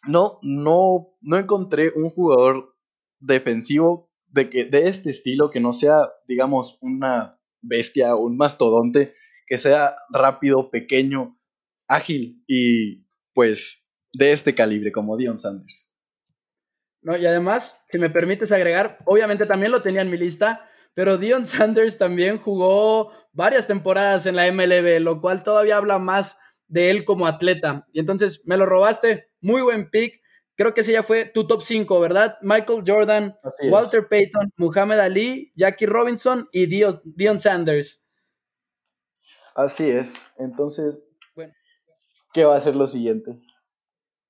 [0.08, 2.76] no, no, no encontré un jugador
[3.20, 9.14] defensivo de, que, de este estilo que no sea, digamos, una bestia, un mastodonte
[9.52, 11.38] que sea rápido, pequeño,
[11.86, 15.94] ágil y pues de este calibre como Dion Sanders.
[17.02, 21.18] No, y además, si me permites agregar, obviamente también lo tenía en mi lista, pero
[21.18, 26.90] Dion Sanders también jugó varias temporadas en la MLB, lo cual todavía habla más de
[26.90, 27.86] él como atleta.
[27.92, 30.22] Y entonces me lo robaste, muy buen pick.
[30.56, 32.38] Creo que ese ya fue tu top 5, ¿verdad?
[32.42, 33.36] Michael Jordan,
[33.70, 38.01] Walter Payton, Muhammad Ali, Jackie Robinson y Dion Sanders.
[39.56, 40.28] Así es.
[40.38, 41.02] Entonces,
[41.36, 41.54] bueno.
[42.34, 43.40] ¿qué va a ser lo siguiente?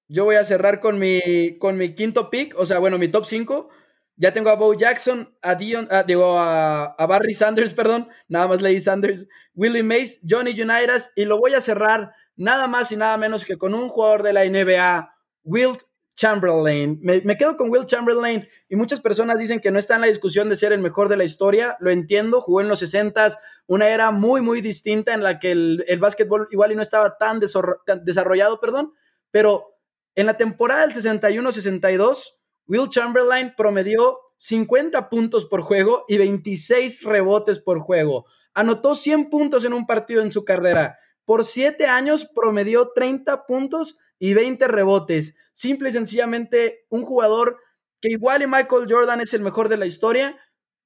[0.08, 3.26] Yo voy a cerrar con mi, con mi quinto pick, o sea, bueno, mi top
[3.26, 3.70] 5.
[4.18, 8.80] Ya tengo a Bo Jackson, a Dion, digo, a, Barry Sanders, perdón, nada más leí
[8.80, 13.46] Sanders, Willie Mays, Johnny Unitas, y lo voy a cerrar nada más y nada menos
[13.46, 15.84] que con un jugador de la NBA, Wilt
[16.16, 17.00] Chamberlain.
[17.02, 20.50] Me, quedo con Will Chamberlain y muchas personas dicen que no está en la discusión
[20.50, 21.78] de ser el mejor de la historia.
[21.80, 25.84] Lo entiendo, jugó en los 60s, una era muy, muy distinta en la que el,
[25.88, 28.94] el básquetbol igual y no estaba tan, desarrollado, perdón,
[29.32, 29.78] pero
[30.16, 32.36] en la temporada del 61-62,
[32.68, 38.26] Will Chamberlain promedió 50 puntos por juego y 26 rebotes por juego.
[38.54, 41.00] Anotó 100 puntos en un partido en su carrera.
[41.26, 45.36] Por 7 años promedió 30 puntos y 20 rebotes.
[45.54, 47.58] Simple y sencillamente un jugador
[48.00, 50.38] que igual y Michael Jordan es el mejor de la historia,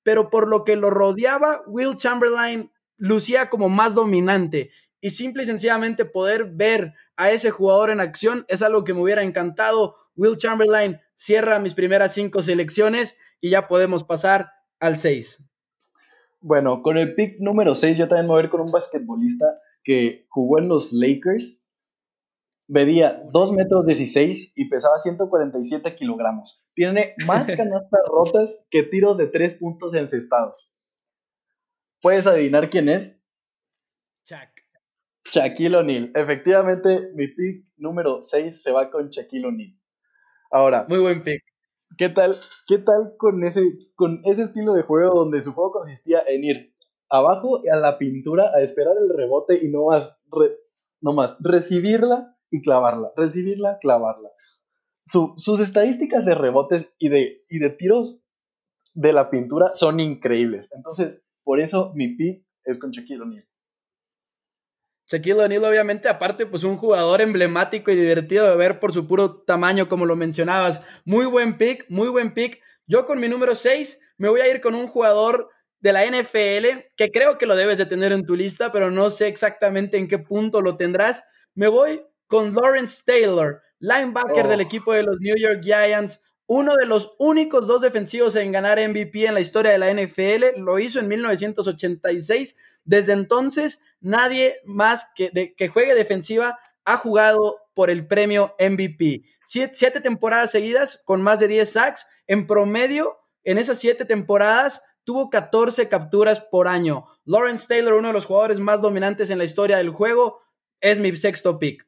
[0.04, 4.71] pero por lo que lo rodeaba, Will Chamberlain lucía como más dominante.
[5.01, 9.01] Y simple y sencillamente poder ver a ese jugador en acción es algo que me
[9.01, 9.95] hubiera encantado.
[10.15, 15.43] Will Chamberlain cierra mis primeras cinco selecciones y ya podemos pasar al 6.
[16.41, 19.45] Bueno, con el pick número 6 yo también voy a ir con un basquetbolista
[19.84, 21.64] que jugó en los Lakers
[22.67, 26.65] Medía 2 metros 16 y pesaba 147 kilogramos.
[26.73, 30.73] Tiene más canastas rotas que tiros de 3 puntos encestados.
[32.01, 33.21] ¿Puedes adivinar quién es?
[34.25, 34.49] Shaq.
[35.32, 36.12] Shaquille O'Neal.
[36.15, 39.80] Efectivamente, mi pick número 6 se va con Shaquille O'Neal.
[40.51, 40.86] Ahora.
[40.89, 41.43] Muy buen pick.
[41.97, 42.36] ¿Qué tal,
[42.67, 43.62] qué tal con, ese,
[43.95, 46.73] con ese estilo de juego donde su juego consistía en ir
[47.10, 50.19] abajo a la pintura a esperar el rebote y no más,
[50.99, 54.29] no más recibirla y clavarla, recibirla, clavarla.
[55.05, 58.23] sus estadísticas de rebotes y de, y de tiros
[58.93, 60.71] de la pintura son increíbles.
[60.73, 63.47] Entonces, por eso mi pick es con Shaquille O'Neal.
[65.08, 69.43] Shaquille O'Neal, obviamente, aparte, pues un jugador emblemático y divertido de ver por su puro
[69.43, 70.81] tamaño, como lo mencionabas.
[71.03, 72.60] Muy buen pick, muy buen pick.
[72.88, 76.88] Yo con mi número 6 me voy a ir con un jugador de la NFL
[76.95, 80.08] que creo que lo debes de tener en tu lista, pero no sé exactamente en
[80.08, 81.23] qué punto lo tendrás.
[81.53, 84.64] Me voy con Lawrence Taylor, linebacker del oh.
[84.64, 89.26] equipo de los New York Giants, uno de los únicos dos defensivos en ganar MVP
[89.26, 92.56] en la historia de la NFL, lo hizo en 1986.
[92.84, 99.24] Desde entonces, nadie más que, que juegue defensiva ha jugado por el premio MVP.
[99.44, 102.08] Siete, temporadas seguidas con más de 10 sacks.
[102.28, 107.06] En promedio, en esas siete temporadas, tuvo 14 capturas por año.
[107.26, 110.42] Lawrence Taylor, uno de los jugadores más dominantes en la historia del juego,
[110.80, 111.86] es mi sexto pick.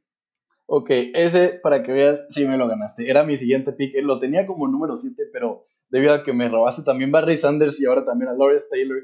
[0.70, 3.10] Ok, ese, para que veas, sí me lo ganaste.
[3.10, 3.96] Era mi siguiente pick.
[4.04, 7.86] Lo tenía como número 7, pero debido a que me robaste también Barry Sanders y
[7.86, 9.02] ahora también a Lawrence Taylor,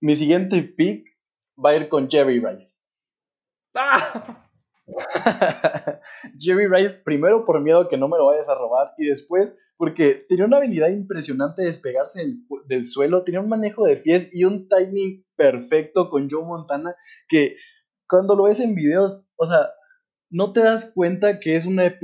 [0.00, 1.06] mi siguiente pick
[1.64, 2.76] va a ir con Jerry Rice.
[3.74, 4.44] ¡Ah!
[6.38, 9.54] Jerry Rice, primero por miedo a que no me lo vayas a robar y después
[9.76, 14.34] porque tenía una habilidad impresionante de despegarse del, del, suelo, tenía un manejo de pies
[14.34, 16.96] y un timing perfecto con Joe Montana
[17.28, 17.56] que
[18.08, 19.70] cuando lo ves en videos, o sea,
[20.30, 21.98] no te das cuenta que es una,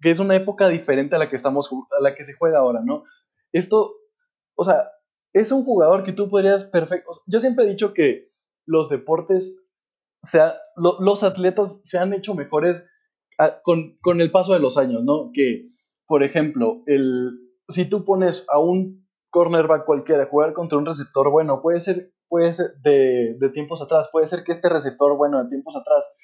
[0.00, 2.80] que es una época diferente a la que estamos a la que se juega ahora,
[2.84, 3.04] ¿no?
[3.52, 3.94] Esto,
[4.54, 4.90] o sea,
[5.32, 7.10] es un jugador que tú podrías perfecto.
[7.26, 8.28] Yo siempre he dicho que
[8.66, 9.58] los deportes
[10.22, 12.88] sea, los atletas se han hecho mejores
[13.38, 15.30] ah, con, con, el paso de los años, ¿no?
[15.32, 15.64] Que,
[16.06, 17.38] por ejemplo, el,
[17.68, 22.12] si tú pones a un cornerback cualquiera a jugar contra un receptor bueno, puede ser,
[22.28, 26.16] puede ser de, de tiempos atrás, puede ser que este receptor bueno de tiempos atrás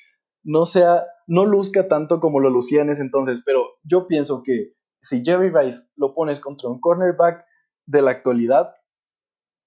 [0.44, 4.74] no sea, no luzca tanto como lo lucía en ese entonces, pero yo pienso que
[5.00, 7.44] si Jerry Rice lo pones contra un cornerback
[7.86, 8.74] de la actualidad,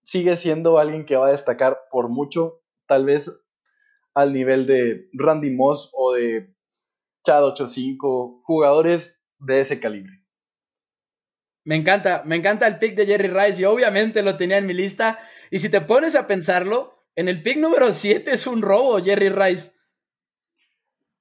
[0.03, 3.43] sigue siendo alguien que va a destacar por mucho, tal vez
[4.13, 6.55] al nivel de Randy Moss o de
[7.25, 10.23] Chad 85, jugadores de ese calibre.
[11.65, 14.73] Me encanta, me encanta el pick de Jerry Rice y obviamente lo tenía en mi
[14.73, 15.19] lista.
[15.51, 19.29] Y si te pones a pensarlo, en el pick número 7 es un robo, Jerry
[19.29, 19.71] Rice.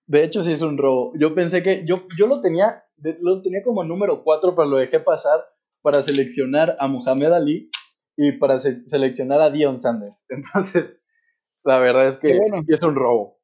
[0.07, 1.13] De hecho, sí es un robo.
[1.17, 2.87] Yo pensé que yo, yo lo tenía
[3.21, 5.45] lo tenía como número 4, pero lo dejé pasar
[5.83, 7.71] para seleccionar a Muhammad Ali
[8.17, 10.25] y para seleccionar a Dion Sanders.
[10.29, 11.05] Entonces,
[11.65, 13.37] la verdad es que sí es un robo.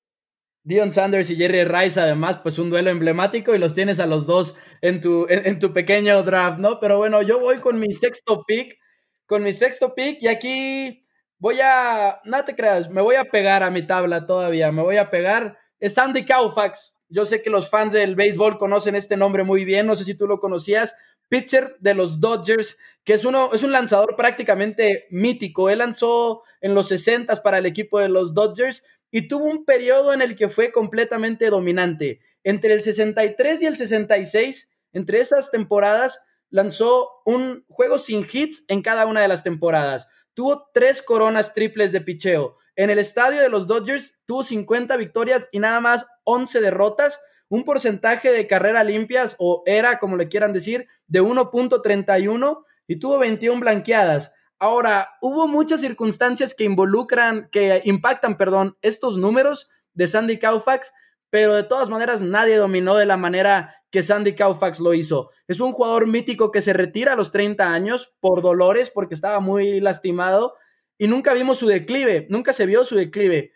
[0.64, 4.26] Dion Sanders y Jerry Rice, además, pues un duelo emblemático y los tienes a los
[4.26, 6.78] dos en tu, en, tu pequeño draft, ¿no?
[6.78, 8.78] Pero bueno, yo voy con mi sexto pick,
[9.26, 11.04] con mi sexto pick y aquí
[11.38, 14.98] voy a, no te creas, me voy a pegar a mi tabla todavía, me voy
[14.98, 15.58] a pegar.
[15.82, 19.84] Es Andy Koufax, yo sé que los fans del béisbol conocen este nombre muy bien,
[19.84, 20.94] no sé si tú lo conocías.
[21.28, 25.70] Pitcher de los Dodgers, que es, uno, es un lanzador prácticamente mítico.
[25.70, 30.12] Él lanzó en los 60 para el equipo de los Dodgers y tuvo un periodo
[30.12, 32.20] en el que fue completamente dominante.
[32.44, 38.82] Entre el 63 y el 66, entre esas temporadas, lanzó un juego sin hits en
[38.82, 40.06] cada una de las temporadas.
[40.32, 42.56] Tuvo tres coronas triples de picheo.
[42.74, 47.64] En el estadio de los Dodgers tuvo 50 victorias y nada más 11 derrotas, un
[47.64, 53.60] porcentaje de carrera limpias o era, como le quieran decir, de 1.31 y tuvo 21
[53.60, 54.34] blanqueadas.
[54.58, 60.92] Ahora, hubo muchas circunstancias que involucran, que impactan, perdón, estos números de Sandy Koufax,
[61.28, 65.30] pero de todas maneras nadie dominó de la manera que Sandy Koufax lo hizo.
[65.46, 69.40] Es un jugador mítico que se retira a los 30 años por dolores porque estaba
[69.40, 70.54] muy lastimado
[71.02, 73.50] y nunca vimos su declive, nunca se vio su declive.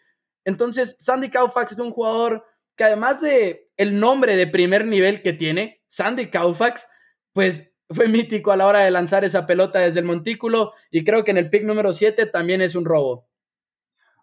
[0.45, 5.33] Entonces, Sandy Koufax es un jugador que además de el nombre de primer nivel que
[5.33, 6.89] tiene, Sandy Koufax,
[7.33, 11.23] pues fue mítico a la hora de lanzar esa pelota desde el montículo y creo
[11.23, 13.29] que en el pick número 7 también es un robo.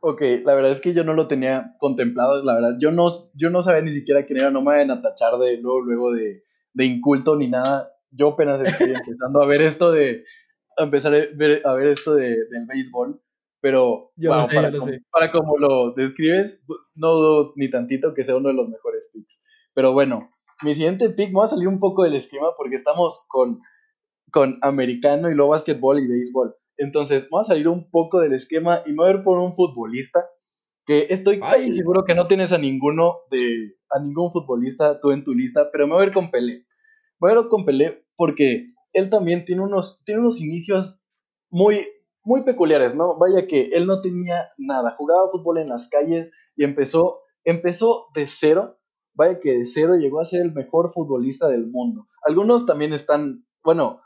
[0.02, 3.50] Ok, la verdad es que yo no lo tenía contemplado, la verdad, yo no, yo
[3.50, 6.44] no sabía ni siquiera quién era, no me vayan a tachar de luego, luego de,
[6.74, 10.26] de inculto ni nada, yo apenas estoy empezando a ver esto de,
[10.78, 13.22] empezar a ver, a ver esto de, del béisbol,
[13.62, 16.64] pero para, como, para, como, lo describes,
[16.96, 19.44] no dudo ni tantito que sea uno de los mejores picks.
[19.74, 20.30] Pero bueno,
[20.62, 23.62] mi siguiente pick, me va a salir un poco del esquema porque estamos con,
[24.32, 26.56] con americano y luego básquetbol y béisbol.
[26.78, 29.56] Entonces, vamos a salir un poco del esquema y me voy a ver por un
[29.56, 30.26] futbolista
[30.86, 35.24] que estoy casi seguro que no tienes a ninguno de a ningún futbolista tú en
[35.24, 36.54] tu lista, pero me voy a ver con Pelé.
[36.54, 36.66] Me
[37.20, 41.00] voy a ver con Pelé porque él también tiene unos, tiene unos inicios
[41.50, 41.88] muy,
[42.24, 43.18] muy peculiares, ¿no?
[43.18, 48.28] Vaya que él no tenía nada, jugaba fútbol en las calles y empezó, empezó de
[48.28, 48.80] cero,
[49.14, 52.08] vaya que de cero llegó a ser el mejor futbolista del mundo.
[52.24, 54.02] Algunos también están, bueno,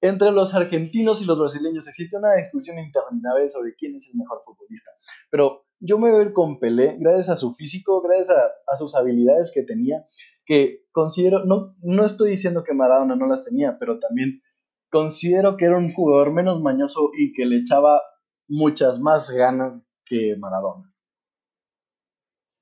[0.00, 4.42] entre los argentinos y los brasileños existe una discusión interminable sobre quién es el mejor
[4.44, 4.90] futbolista,
[5.30, 8.76] pero yo me voy a ir con Pelé, gracias a su físico, gracias a, a
[8.76, 10.04] sus habilidades que tenía,
[10.48, 14.42] que considero, no, no estoy diciendo que Maradona no las tenía, pero también
[14.90, 18.00] considero que era un jugador menos mañoso y que le echaba
[18.48, 20.90] muchas más ganas que Maradona.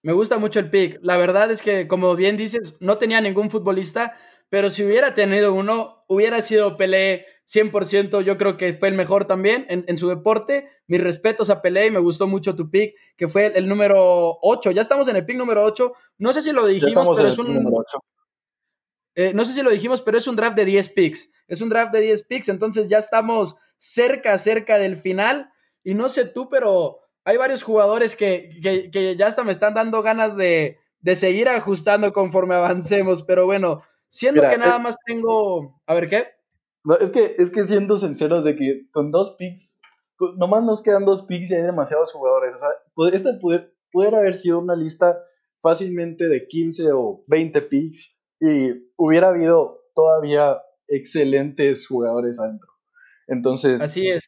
[0.03, 0.99] Me gusta mucho el pick.
[1.01, 4.17] La verdad es que, como bien dices, no tenía ningún futbolista,
[4.49, 8.23] pero si hubiera tenido uno, hubiera sido Pelé 100%.
[8.23, 10.69] Yo creo que fue el mejor también en, su deporte.
[10.87, 14.71] Mis respetos a Pelé y me gustó mucho tu pick, que fue el, número 8.
[14.73, 15.93] Ya estamos en el pick número 8.
[16.19, 17.85] No sé si lo dijimos, pero es un.
[19.15, 21.31] Eh, no sé si lo dijimos, pero es un draft de 10 picks.
[21.49, 25.51] Es un draft de 10 picks, entonces ya estamos cerca, cerca del final.
[25.83, 28.51] Y no sé tú, pero hay varios jugadores que,
[28.93, 33.23] que, ya hasta me están dando ganas de, de seguir ajustando conforme avancemos.
[33.23, 33.83] Pero bueno,
[34.17, 35.79] Siendo que nada eh, más tengo.
[35.87, 36.25] A ver, ¿qué?
[36.85, 39.79] No, es que, es que siendo sinceros de que con dos picks,
[40.39, 42.55] nomás nos quedan dos picks y hay demasiados jugadores.
[42.55, 42.71] O sea,
[43.13, 43.39] esta
[43.93, 45.19] pudiera haber sido una lista
[45.61, 52.71] fácilmente de 15 o 20 picks y hubiera habido todavía excelentes jugadores adentro.
[53.27, 53.83] Entonces.
[53.83, 54.27] Así es.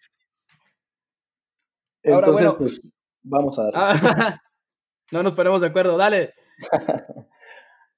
[2.02, 2.80] Entonces, pues,
[3.22, 3.72] vamos a dar.
[3.74, 4.42] Ah,
[5.12, 6.34] no nos ponemos de acuerdo, dale.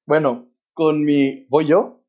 [0.07, 0.50] bueno,
[0.81, 1.45] con mi...
[1.51, 2.01] ¿Voy yo?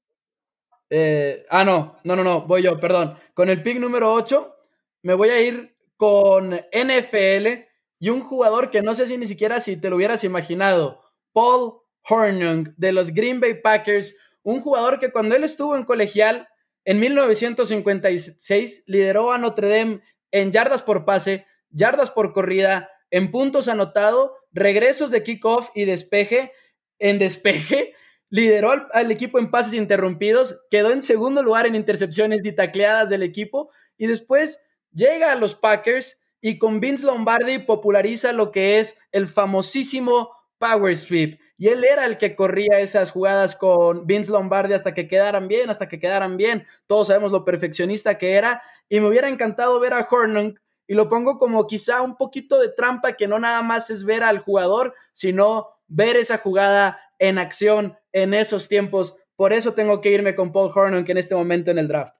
[0.90, 3.18] Eh, ah, no, no, no, no, voy yo, perdón.
[3.34, 4.56] Con el pick número 8
[5.02, 7.66] me voy a ir con NFL
[8.00, 11.02] y un jugador que no sé si ni siquiera si te lo hubieras imaginado,
[11.34, 16.48] Paul Hornung de los Green Bay Packers, un jugador que cuando él estuvo en colegial
[16.86, 23.68] en 1956 lideró a Notre Dame en yardas por pase, yardas por corrida, en puntos
[23.68, 26.54] anotado, regresos de kickoff y despeje,
[27.00, 27.96] en despeje,
[28.32, 33.24] lideró al, equipo en pases interrumpidos, quedó en segundo lugar en intercepciones y tacleadas del
[33.24, 34.63] equipo y después
[34.94, 40.98] llega a los Packers y con Vince Lombardi populariza lo que es el famosísimo Power
[40.98, 41.39] Sweep.
[41.58, 45.70] Y él era el que corría esas jugadas con Vince Lombardi hasta que quedaran bien,
[45.70, 46.65] hasta que quedaran bien.
[46.88, 48.63] Todos sabemos lo perfeccionista que era.
[48.89, 50.56] Y me hubiera encantado ver a Hornung
[50.88, 54.24] y lo pongo como quizá un poquito de trampa que no nada más es ver
[54.24, 59.16] al jugador, sino ver esa jugada en acción en esos tiempos.
[59.36, 62.16] Por eso tengo que irme con Paul Hornung en este momento en el draft.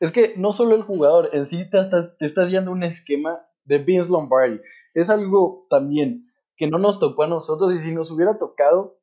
[0.00, 3.46] Es que no solo el jugador, en sí te estás, te estás yendo un esquema
[3.64, 4.60] de Vince Lombardi.
[4.94, 8.98] Es algo también que no nos tocó a nosotros y si nos hubiera tocado,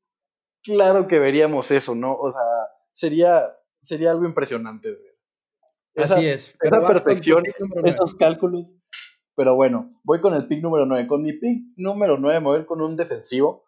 [0.63, 2.15] claro que veríamos eso, ¿no?
[2.15, 2.41] O sea,
[2.93, 5.17] sería, sería algo impresionante ver.
[5.97, 6.55] Así es.
[6.61, 7.43] Esa perfección,
[7.83, 8.79] esos cálculos.
[9.35, 11.07] Pero bueno, voy con el pick número 9.
[11.07, 13.66] Con mi pick número 9 me voy con un defensivo.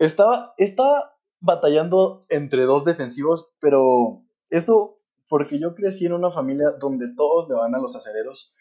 [0.00, 7.14] Estaba, estaba batallando entre dos defensivos, pero esto porque yo crecí en una familia donde
[7.14, 8.52] todos le van a los acereros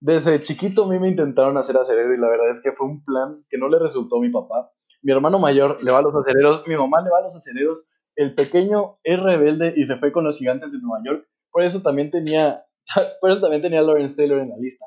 [0.00, 3.02] desde chiquito a mí me intentaron hacer acerero y la verdad es que fue un
[3.02, 4.70] plan que no le resultó a mi papá.
[5.02, 7.92] Mi hermano mayor le va a los acereros, mi mamá le va a los acereros,
[8.14, 11.28] el pequeño es rebelde y se fue con los gigantes de Nueva York.
[11.50, 12.64] Por eso también tenía,
[13.20, 14.86] por eso también tenía a Lawrence Taylor en la lista.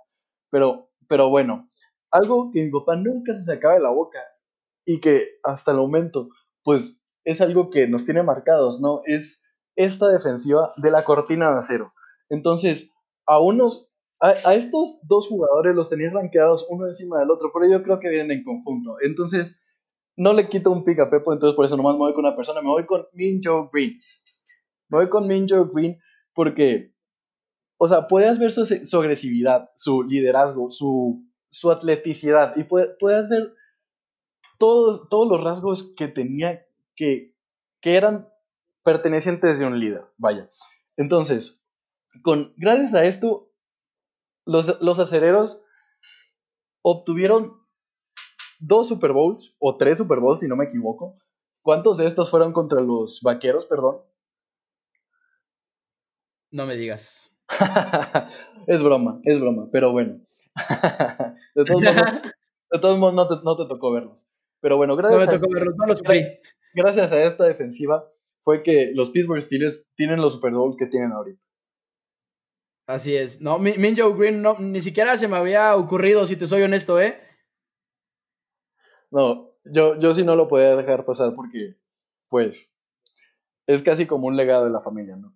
[0.50, 1.68] Pero, pero bueno,
[2.10, 4.20] algo que mi papá nunca se sacaba de la boca
[4.86, 6.30] y que hasta el momento,
[6.64, 9.02] pues es algo que nos tiene marcados, ¿no?
[9.06, 9.44] Es
[9.76, 11.94] esta defensiva de la cortina de acero.
[12.30, 12.94] Entonces,
[13.26, 13.92] a unos
[14.22, 18.10] a, estos dos jugadores los tenías rankeados uno encima del otro, pero yo creo que
[18.10, 18.98] vienen en conjunto.
[19.02, 19.60] Entonces,
[20.16, 22.36] no le quito un pick a Pepo, entonces por eso nomás me voy con una
[22.36, 24.00] persona, me voy con Minjo Green.
[24.90, 26.00] Me voy con Minjo Green
[26.36, 26.94] porque,
[27.78, 33.54] o sea, puedes ver su, agresividad, su liderazgo, su, su atleticidad y puedes ver
[34.62, 37.36] todos, todos los rasgos que tenía que,
[37.82, 38.30] que eran
[38.84, 40.06] pertenecientes de un líder.
[40.18, 40.48] Vaya.
[40.98, 41.66] Entonces,
[42.22, 43.52] con, gracias a esto,
[44.46, 45.64] los, los acereros
[46.84, 47.60] obtuvieron
[48.60, 51.18] dos Super Bowls, o tres Super Bowls, si no me equivoco.
[51.64, 54.02] ¿Cuántos de estos fueron contra los vaqueros, perdón?
[56.52, 57.36] No me digas.
[58.68, 60.20] es broma, es broma, pero bueno.
[61.56, 64.30] de todos modos, no, te, no, te, tocó verlos.
[64.62, 66.02] Pero bueno, gracias, no me tocó verlos, no los
[66.74, 68.08] gracias a esta defensiva
[68.44, 71.44] fue que los Pittsburgh Steelers tienen los Super Bowls que tienen ahorita.
[72.88, 73.40] Así es.
[73.42, 77.22] No, Minjo Green no, ni siquiera se me había ocurrido, si te soy honesto, ¿eh?
[79.12, 81.78] No, yo, yo sí no lo podía dejar pasar porque,
[82.30, 82.78] pues,
[83.68, 85.34] es casi como un legado de la familia, ¿no?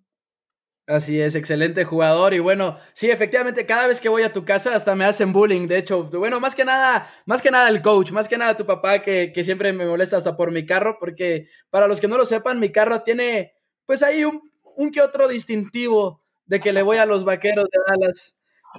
[0.86, 2.32] Así es, excelente jugador.
[2.32, 5.66] Y bueno, sí, efectivamente, cada vez que voy a tu casa hasta me hacen bullying.
[5.66, 8.66] De hecho, bueno, más que nada, más que nada el coach, más que nada tu
[8.66, 12.16] papá, que, que siempre me molesta hasta por mi carro, porque para los que no
[12.16, 14.40] lo sepan, mi carro tiene, pues ahí un,
[14.76, 18.36] un que otro distintivo de que le voy a los vaqueros de Dallas.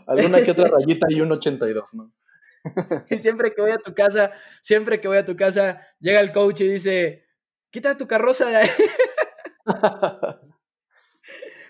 [0.08, 2.14] Alguna que otra rayita y un 82, ¿no?
[3.10, 6.32] y siempre que voy a tu casa, siempre que voy a tu casa, llega el
[6.32, 7.26] coach y dice,
[7.70, 8.70] quita tu carroza de ahí.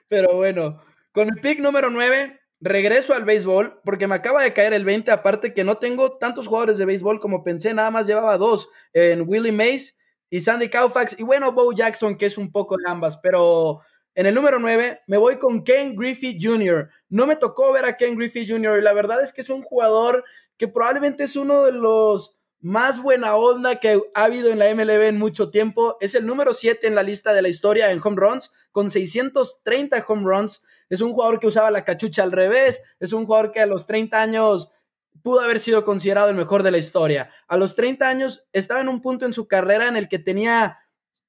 [0.07, 4.73] Pero bueno, con el pick número 9, regreso al béisbol porque me acaba de caer
[4.73, 8.37] el 20, aparte que no tengo tantos jugadores de béisbol como pensé, nada más llevaba
[8.37, 9.97] dos, en Willie Mays
[10.29, 13.81] y Sandy Koufax, y bueno, Bo Jackson, que es un poco de ambas, pero
[14.15, 16.89] en el número 9 me voy con Ken Griffey Jr.
[17.09, 18.79] No me tocó ver a Ken Griffey Jr.
[18.79, 20.23] y la verdad es que es un jugador
[20.57, 25.03] que probablemente es uno de los más buena onda que ha habido en la MLB
[25.03, 25.97] en mucho tiempo.
[26.01, 30.05] Es el número 7 en la lista de la historia en home runs, con 630
[30.07, 30.63] home runs.
[30.89, 32.81] Es un jugador que usaba la cachucha al revés.
[32.99, 34.71] Es un jugador que a los 30 años
[35.21, 37.29] pudo haber sido considerado el mejor de la historia.
[37.47, 40.79] A los 30 años estaba en un punto en su carrera en el que tenía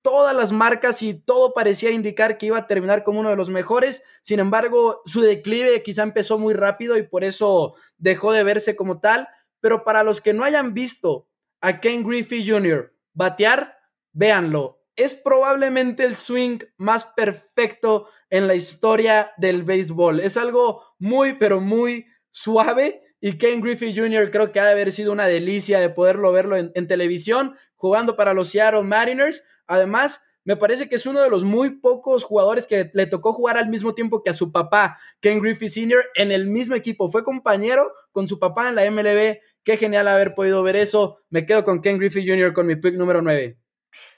[0.03, 3.51] todas las marcas y todo parecía indicar que iba a terminar como uno de los
[3.51, 4.03] mejores.
[4.23, 9.01] Sin embargo, su declive quizá empezó muy rápido y por eso dejó de verse como
[9.01, 9.29] tal.
[9.61, 11.29] Pero para los que no hayan visto
[11.61, 12.93] a Ken Griffey Jr.
[13.13, 13.77] batear,
[14.13, 14.83] véanlo.
[14.97, 20.21] Es probablemente el swing más perfecto en la historia del béisbol.
[20.21, 23.03] Es algo muy, pero muy suave.
[23.21, 24.31] Y Ken Griffey Jr.
[24.31, 28.17] creo que ha de haber sido una delicia de poderlo verlo en, en televisión, jugando
[28.17, 32.67] para los Seattle Mariners Además, me parece que es uno de los muy pocos jugadores
[32.67, 36.33] que le tocó jugar al mismo tiempo que a su papá, Ken Griffey Sr., en
[36.33, 37.11] el mismo equipo.
[37.11, 39.39] Fue compañero con su papá en la MLB.
[39.69, 41.19] Qué genial haber podido ver eso.
[41.29, 42.55] Me quedo con Ken Griffey Jr.
[42.55, 43.59] con mi pick número 9.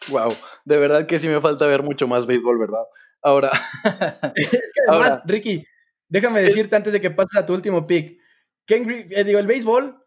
[0.06, 0.32] Wow,
[0.64, 2.84] de verdad que sí me falta ver mucho más béisbol, ¿verdad?
[3.20, 3.50] Ahora.
[4.36, 5.66] es que además, Ricky,
[6.08, 8.16] déjame decirte antes de que pases a tu último pick.
[8.64, 10.00] Ken Griffey, eh, digo, el béisbol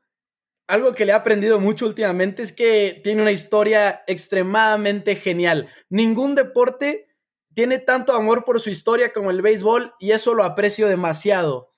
[0.65, 5.67] algo que le he aprendido mucho últimamente es que tiene una historia extremadamente genial.
[5.89, 7.09] Ningún deporte
[7.53, 11.73] tiene tanto amor por su historia como el béisbol y eso lo aprecio demasiado.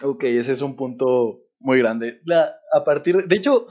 [0.00, 2.20] Ok, ese es un punto muy grande.
[2.72, 3.68] a partir de, hecho,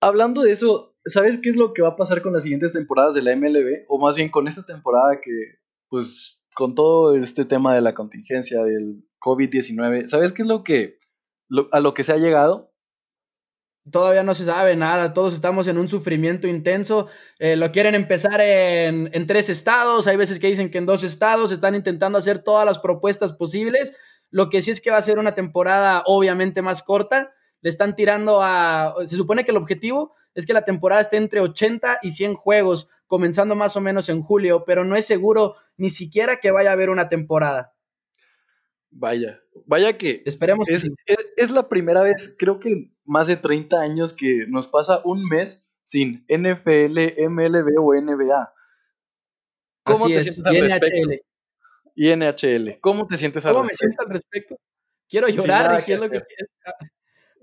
[0.00, 3.14] hablando de eso, ¿sabes qué es lo que va a pasar con las siguientes temporadas
[3.14, 3.84] de la MLB?
[3.88, 5.32] O más bien con esta temporada que,
[5.88, 10.98] pues, con todo este tema de la contingencia del COVID-19, ¿sabes qué es lo que,
[11.72, 12.72] a lo que se ha llegado?
[13.90, 17.06] Todavía no se sabe nada, todos estamos en un sufrimiento intenso.
[17.38, 21.04] Eh, lo quieren empezar en, en, tres estados, hay veces que dicen que en dos
[21.04, 23.92] estados están intentando hacer todas las propuestas posibles.
[24.36, 27.32] Lo que sí es que va a ser una temporada obviamente más corta.
[27.62, 28.94] Le están tirando a...
[29.06, 32.90] Se supone que el objetivo es que la temporada esté entre 80 y 100 juegos,
[33.06, 36.74] comenzando más o menos en julio, pero no es seguro ni siquiera que vaya a
[36.74, 37.74] haber una temporada.
[38.90, 40.22] Vaya, vaya que...
[40.26, 40.68] Esperemos.
[40.68, 40.84] Es,
[41.38, 45.66] es la primera vez, creo que más de 30 años que nos pasa un mes
[45.86, 48.52] sin NFL, MLB o NBA.
[49.82, 51.24] ¿Cómo te sientes al respecto?
[51.96, 52.78] Y NHL.
[52.80, 53.86] ¿Cómo te sientes al ¿Cómo respecto?
[53.86, 54.56] me siento al respecto?
[55.08, 56.22] Quiero llorar, ¿qué es lo que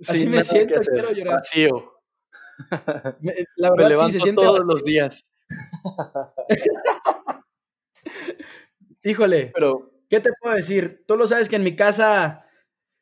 [0.08, 1.36] Así me siento, quiero llorar.
[1.36, 1.94] Vacío.
[3.56, 5.26] la verdad, sí, se siente todos los días.
[9.04, 11.04] Híjole, Pero, ¿qué te puedo decir?
[11.08, 12.46] Tú lo sabes que en mi casa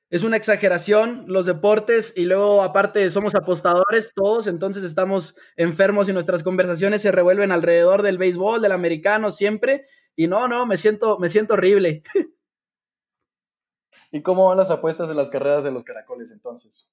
[0.09, 6.13] es una exageración los deportes y luego aparte somos apostadores todos, entonces estamos enfermos y
[6.13, 9.85] nuestras conversaciones se revuelven alrededor del béisbol, del americano siempre
[10.15, 12.03] y no, no, me siento me siento horrible.
[14.11, 16.89] ¿Y cómo van las apuestas de las carreras de los caracoles entonces?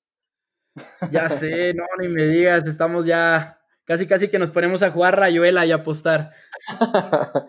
[1.11, 5.19] Ya sé, no, ni me digas, estamos ya casi casi que nos ponemos a jugar
[5.19, 6.33] rayuela y apostar.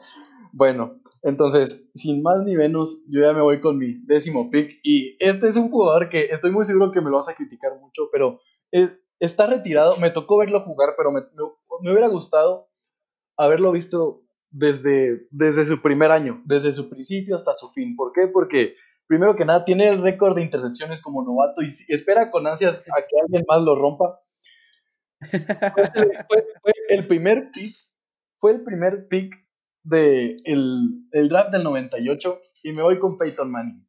[0.54, 4.80] bueno, entonces, sin más ni menos, yo ya me voy con mi décimo pick.
[4.84, 7.78] Y este es un jugador que estoy muy seguro que me lo vas a criticar
[7.80, 8.40] mucho, pero
[9.20, 9.98] está retirado.
[9.98, 11.22] Me tocó verlo jugar, pero me,
[11.92, 12.70] hubiera gustado
[13.38, 17.96] haberlo visto desde, desde su primer año, desde su principio hasta su fin.
[17.96, 18.28] ¿Por qué?
[18.28, 18.76] Porque,
[19.08, 23.08] primero que nada, tiene el récord de intercepciones como novato y espera con ansias a
[23.08, 24.20] que alguien más lo rompa.
[25.32, 27.76] fue, fue el primer pick,
[28.40, 29.34] fue el primer pick
[29.84, 33.88] de el, draft del 98 y me voy con Peyton Manning.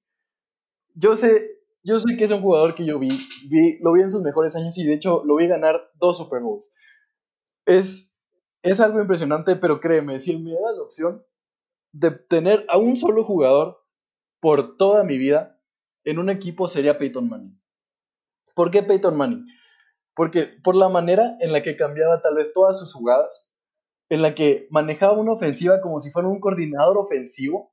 [0.94, 1.48] Yo sé,
[1.82, 3.08] yo sé que es un jugador que yo vi,
[3.48, 6.40] vi, lo vi en sus mejores años y de hecho lo vi ganar dos Super
[6.40, 6.72] Bowls.
[7.66, 8.18] Es,
[8.62, 11.24] es algo impresionante, pero créeme, si me da la opción
[11.92, 13.78] de tener a un solo jugador
[14.40, 15.60] por toda mi vida
[16.04, 17.60] en un equipo sería Peyton Manning.
[18.54, 19.46] ¿Por qué Peyton Manning?
[20.14, 23.50] Porque por la manera en la que cambiaba tal vez todas sus jugadas,
[24.08, 27.72] en la que manejaba una ofensiva como si fuera un coordinador ofensivo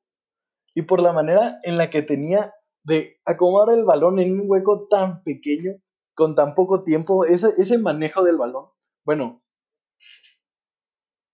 [0.73, 4.87] y por la manera en la que tenía de acomodar el balón en un hueco
[4.87, 5.73] tan pequeño,
[6.13, 8.67] con tan poco tiempo, ese, ese manejo del balón,
[9.03, 9.43] bueno,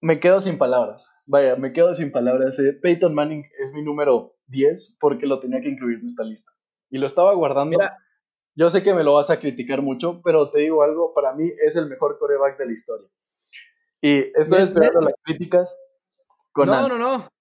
[0.03, 1.15] me quedo sin palabras.
[1.25, 2.59] Vaya, me quedo sin palabras.
[2.59, 6.51] Eh, Peyton Manning es mi número 10 porque lo tenía que incluir en esta lista.
[6.89, 7.79] Y lo estaba guardando.
[8.53, 11.49] Yo sé que me lo vas a criticar mucho, pero te digo algo, para mí
[11.65, 13.07] es el mejor coreback de la historia.
[14.01, 15.81] Y estoy esperando las críticas
[16.51, 17.32] con No, no, no.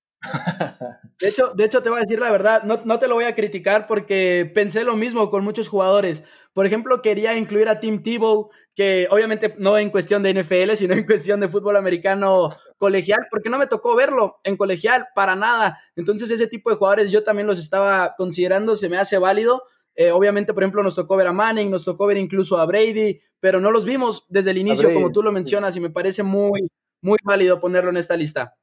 [1.20, 3.24] De hecho, de hecho, te voy a decir la verdad, no, no, te lo voy
[3.24, 6.24] a criticar porque pensé lo mismo con muchos jugadores.
[6.52, 10.94] Por ejemplo, quería incluir a Tim Tebow, que obviamente no en cuestión de NFL, sino
[10.94, 15.78] en cuestión de fútbol americano colegial, porque no me tocó verlo en colegial para nada.
[15.96, 19.62] Entonces, ese tipo de jugadores yo también los estaba considerando, se me hace válido.
[19.94, 23.20] Eh, obviamente, por ejemplo, nos tocó ver a Manning, nos tocó ver incluso a Brady,
[23.40, 26.68] pero no los vimos desde el inicio, como tú lo mencionas, y me parece muy,
[27.00, 28.56] muy válido ponerlo en esta lista.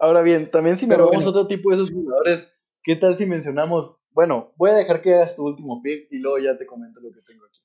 [0.00, 3.96] Ahora bien, también si me vamos otro tipo de esos jugadores, ¿qué tal si mencionamos?
[4.10, 7.12] Bueno, voy a dejar que hagas tu último pick y luego ya te comento lo
[7.12, 7.60] que tengo aquí.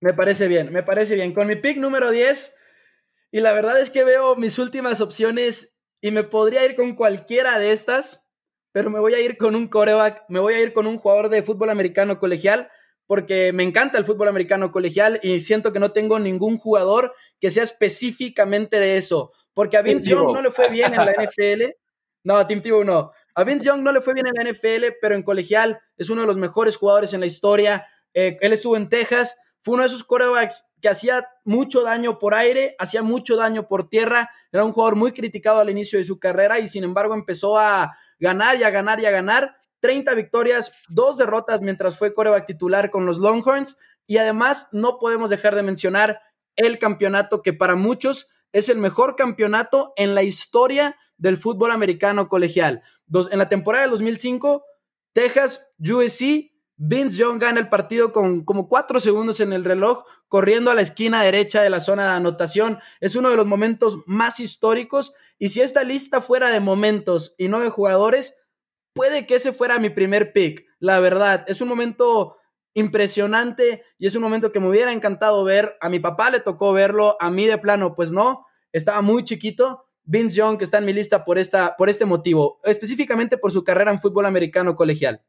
[0.00, 1.34] Me parece bien, me parece bien.
[1.34, 2.54] Con mi pick número 10,
[3.30, 7.58] y la verdad es que veo mis últimas opciones y me podría ir con cualquiera
[7.58, 8.24] de estas,
[8.72, 11.28] pero me voy a ir con un coreback, me voy a ir con un jugador
[11.28, 12.70] de fútbol americano colegial
[13.06, 17.50] porque me encanta el fútbol americano colegial y siento que no tengo ningún jugador que
[17.50, 19.32] sea específicamente de eso.
[19.56, 21.62] Porque a Vince Young no le fue bien en la NFL.
[22.24, 23.10] No, Tim Tebow no.
[23.34, 26.20] A Vince Young no le fue bien en la NFL, pero en colegial es uno
[26.20, 27.86] de los mejores jugadores en la historia.
[28.12, 32.34] Eh, él estuvo en Texas, fue uno de esos quarterbacks que hacía mucho daño por
[32.34, 34.28] aire, hacía mucho daño por tierra.
[34.52, 37.96] Era un jugador muy criticado al inicio de su carrera y sin embargo empezó a
[38.18, 42.90] ganar y a ganar y a ganar 30 victorias, dos derrotas mientras fue coreback titular
[42.90, 43.78] con los Longhorns.
[44.06, 46.20] Y además, no podemos dejar de mencionar
[46.56, 52.28] el campeonato que para muchos es el mejor campeonato en la historia del fútbol americano
[52.28, 52.82] colegial.
[53.30, 54.64] en la temporada de 2005,
[55.12, 60.70] Texas USC, Vince Young gana el partido con como cuatro segundos en el reloj, corriendo
[60.70, 62.78] a la esquina derecha de la zona de anotación.
[63.00, 65.14] Es uno de los momentos más históricos.
[65.38, 68.36] Y si esta lista fuera de momentos y no de jugadores,
[68.92, 70.66] puede que ese fuera mi primer pick.
[70.78, 72.36] La verdad, es un momento
[72.76, 75.76] impresionante y es un momento que me hubiera encantado ver.
[75.80, 79.84] A mi papá le tocó verlo, a mí de plano, pues no, estaba muy chiquito.
[80.04, 83.64] Vince Young, que está en mi lista por, esta, por este motivo, específicamente por su
[83.64, 85.24] carrera en fútbol americano colegial.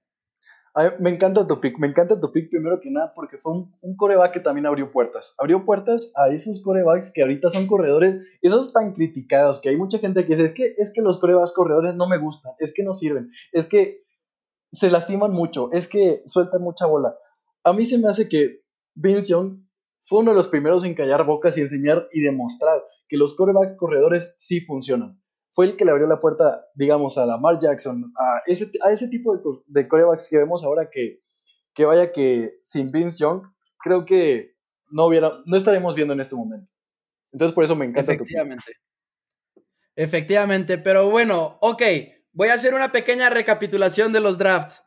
[1.00, 4.34] me encanta tu pick, me encanta tu pick primero que nada porque fue un, coreback
[4.34, 5.34] que también abrió puertas.
[5.40, 10.00] Abrió puertas a esos corebacks que ahorita son corredores, esos tan criticados, que hay mucha
[10.00, 12.84] gente que dice, es que, es que los corebacks corredores no me gustan, es que
[12.84, 14.04] no sirven, es que
[14.74, 17.16] se lastiman mucho, es que sueltan mucha bola
[17.68, 18.62] a mí se me hace que
[18.96, 19.62] Vince Young
[20.04, 23.76] fue uno de los primeros en callar bocas y enseñar y demostrar que los corebacks
[23.78, 25.22] corredores sí funcionan.
[25.52, 29.10] Fue el que le abrió la puerta, digamos, a Lamar Jackson, a ese, a ese
[29.10, 31.20] tipo de, de corebacks que vemos ahora que,
[31.74, 33.44] que vaya que sin Vince Young,
[33.84, 34.56] creo que
[34.90, 35.10] no,
[35.46, 36.72] no estaremos viendo en este momento.
[37.34, 38.14] Entonces por eso me encanta.
[38.14, 38.74] Efectivamente.
[39.96, 41.82] Efectivamente, pero bueno, ok,
[42.32, 44.84] voy a hacer una pequeña recapitulación de los drafts.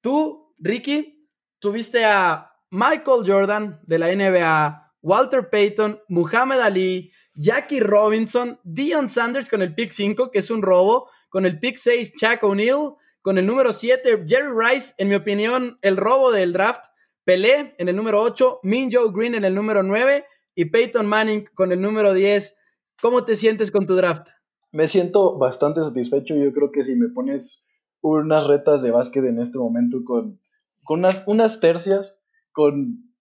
[0.00, 1.21] Tú, Ricky,
[1.62, 9.48] tuviste a Michael Jordan de la NBA, Walter Payton, Muhammad Ali, Jackie Robinson, Dion Sanders
[9.48, 13.38] con el pick 5, que es un robo, con el pick 6, Chuck O'Neill, con
[13.38, 16.84] el número 7, Jerry Rice, en mi opinión, el robo del draft,
[17.24, 20.24] Pelé en el número 8, Min Joe Green en el número 9
[20.56, 22.58] y Peyton Manning con el número 10.
[23.00, 24.26] ¿Cómo te sientes con tu draft?
[24.72, 26.34] Me siento bastante satisfecho.
[26.34, 27.64] Yo creo que si me pones
[28.00, 30.40] unas retas de básquet en este momento con
[30.84, 32.22] con unas, unas tercias
[32.52, 33.14] con,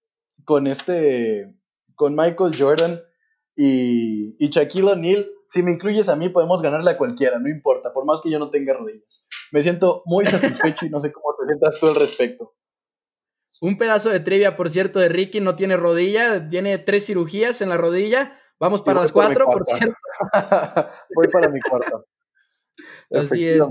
[0.45, 1.55] con este,
[1.95, 3.01] con Michael Jordan
[3.55, 5.27] y, y Shaquille O'Neal.
[5.49, 8.39] Si me incluyes a mí, podemos ganarle a cualquiera, no importa, por más que yo
[8.39, 9.27] no tenga rodillas.
[9.51, 12.53] Me siento muy satisfecho y no sé cómo te sientas tú al respecto.
[13.59, 17.69] Un pedazo de trivia, por cierto, de Ricky, no tiene rodilla, tiene tres cirugías en
[17.69, 18.39] la rodilla.
[18.59, 19.95] Vamos para las cuatro, por, cierto.
[21.15, 22.05] voy para mi cuarto.
[23.11, 23.61] Así es.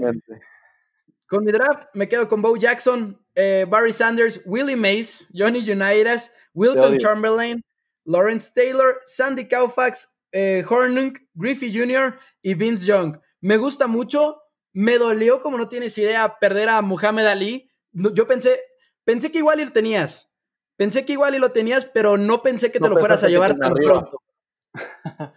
[1.31, 6.33] Con mi draft me quedo con Bo Jackson, eh, Barry Sanders, Willie Mays, Johnny Unitas,
[6.55, 7.63] Wilton Chamberlain,
[8.05, 12.19] Lawrence Taylor, Sandy Koufax, eh, Hornung, Griffey Jr.
[12.43, 13.17] y Vince Young.
[13.41, 14.43] Me gusta mucho.
[14.73, 17.71] Me dolió, como no tienes idea, perder a Muhammad Ali.
[17.93, 18.61] Yo pensé,
[19.05, 20.33] pensé que igual y lo tenías.
[20.77, 23.57] Pensé que igual y lo tenías, pero no pensé que te lo fueras a llevar
[23.57, 24.21] tan pronto.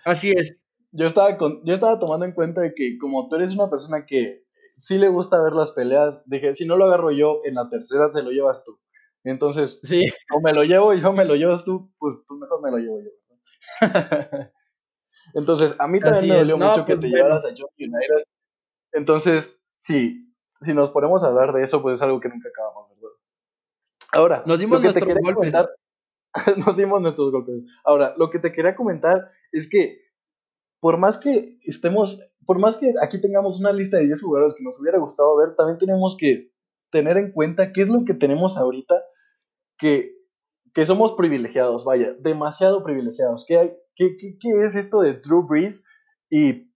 [0.05, 0.55] Así es.
[0.95, 4.05] Yo estaba, con, yo estaba tomando en cuenta de que como tú eres una persona
[4.05, 4.42] que
[4.83, 6.23] sí le gusta ver las peleas.
[6.25, 8.77] Dije, si no lo agarro yo, en la tercera se lo llevas tú.
[9.23, 10.03] Entonces, sí.
[10.33, 12.99] o me lo llevo yo, me lo llevas tú, pues, pues mejor me lo llevo
[12.99, 13.09] yo.
[15.35, 18.23] Entonces, a mí también me dolió mucho que pues, te llevaras a John United.
[18.91, 22.89] Entonces, sí, si nos ponemos a hablar de eso, pues es algo que nunca acabamos,
[22.89, 23.15] ¿verdad?
[24.11, 25.53] Ahora, nos dimos nuestros golpes.
[26.65, 27.65] nos dimos nuestros golpes.
[27.85, 30.02] Ahora, lo que te quería comentar es que
[30.83, 34.65] por más que estemos, por más que aquí tengamos una lista de 10 jugadores que
[34.65, 36.51] nos hubiera gustado ver, también tenemos que
[36.91, 39.01] tener en cuenta qué es lo que tenemos ahorita,
[39.77, 40.11] que,
[40.73, 43.45] que somos privilegiados, vaya, demasiado privilegiados.
[43.47, 45.85] ¿Qué, qué, qué, qué es esto de Drew Brees
[46.29, 46.69] y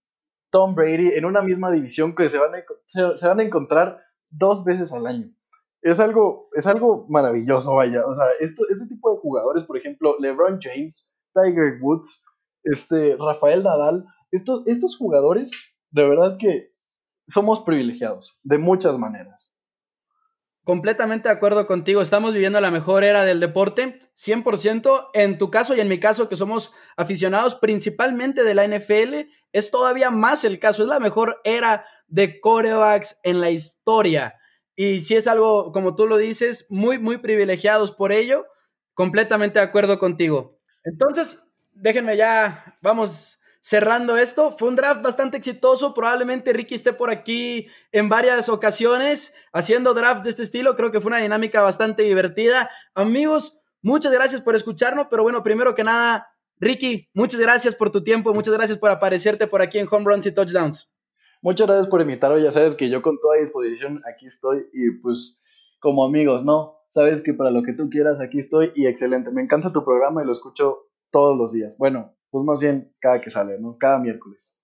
[0.48, 4.00] Tom Brady en una misma división que se van a, se, van a encontrar
[4.30, 5.34] dos veces al año?
[5.82, 8.06] Es algo, es algo maravilloso, vaya.
[8.06, 12.24] O sea, este tipo de jugadores, por ejemplo, LeBron James, Tiger Woods,
[12.70, 15.50] este, Rafael Nadal, estos, estos jugadores,
[15.90, 16.72] de verdad que
[17.26, 19.54] somos privilegiados, de muchas maneras.
[20.64, 25.08] Completamente de acuerdo contigo, estamos viviendo la mejor era del deporte, 100%.
[25.14, 29.70] En tu caso y en mi caso, que somos aficionados principalmente de la NFL, es
[29.70, 34.34] todavía más el caso, es la mejor era de corebacks en la historia.
[34.76, 38.46] Y si es algo, como tú lo dices, muy, muy privilegiados por ello,
[38.92, 40.58] completamente de acuerdo contigo.
[40.84, 41.40] Entonces,
[41.80, 44.52] déjenme ya, vamos cerrando esto.
[44.56, 45.94] Fue un draft bastante exitoso.
[45.94, 50.76] Probablemente Ricky esté por aquí en varias ocasiones haciendo drafts de este estilo.
[50.76, 52.70] Creo que fue una dinámica bastante divertida.
[52.94, 55.08] Amigos, muchas gracias por escucharnos.
[55.10, 58.32] Pero bueno, primero que nada, Ricky, muchas gracias por tu tiempo.
[58.32, 60.90] Muchas gracias por aparecerte por aquí en Home Runs y Touchdowns.
[61.42, 62.42] Muchas gracias por invitarme.
[62.42, 65.42] Ya sabes que yo con toda disposición aquí estoy y pues
[65.78, 66.78] como amigos, ¿no?
[66.90, 69.30] Sabes que para lo que tú quieras aquí estoy y excelente.
[69.30, 71.76] Me encanta tu programa y lo escucho todos los días.
[71.78, 73.76] Bueno, pues más bien cada que sale, ¿no?
[73.78, 74.60] Cada miércoles.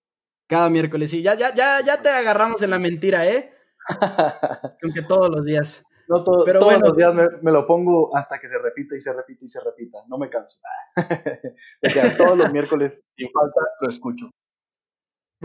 [0.48, 1.22] Cada miércoles, sí.
[1.22, 3.52] Ya, ya, ya, ya te agarramos en la mentira, ¿eh?
[4.82, 5.82] Aunque todos los días.
[6.06, 9.44] No, pero todos los días me, lo pongo hasta que se repita y se repita
[9.44, 9.98] y se repita.
[10.08, 10.60] No me canso.
[12.18, 14.30] todos los miércoles, sin falta, lo escucho.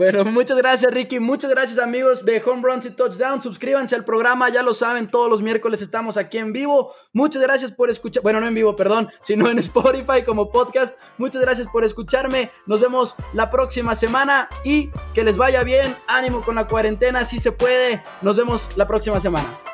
[0.00, 3.42] Bueno, muchas gracias Ricky, muchas gracias amigos de Home Runs y Touchdown.
[3.42, 6.94] Suscríbanse al programa, ya lo saben, todos los miércoles estamos aquí en vivo.
[7.12, 10.96] Muchas gracias por escuchar, bueno, no en vivo, perdón, sino en Spotify como podcast.
[11.18, 12.50] Muchas gracias por escucharme.
[12.64, 15.94] Nos vemos la próxima semana y que les vaya bien.
[16.06, 18.02] Ánimo con la cuarentena, si se puede.
[18.22, 19.69] Nos vemos la próxima semana.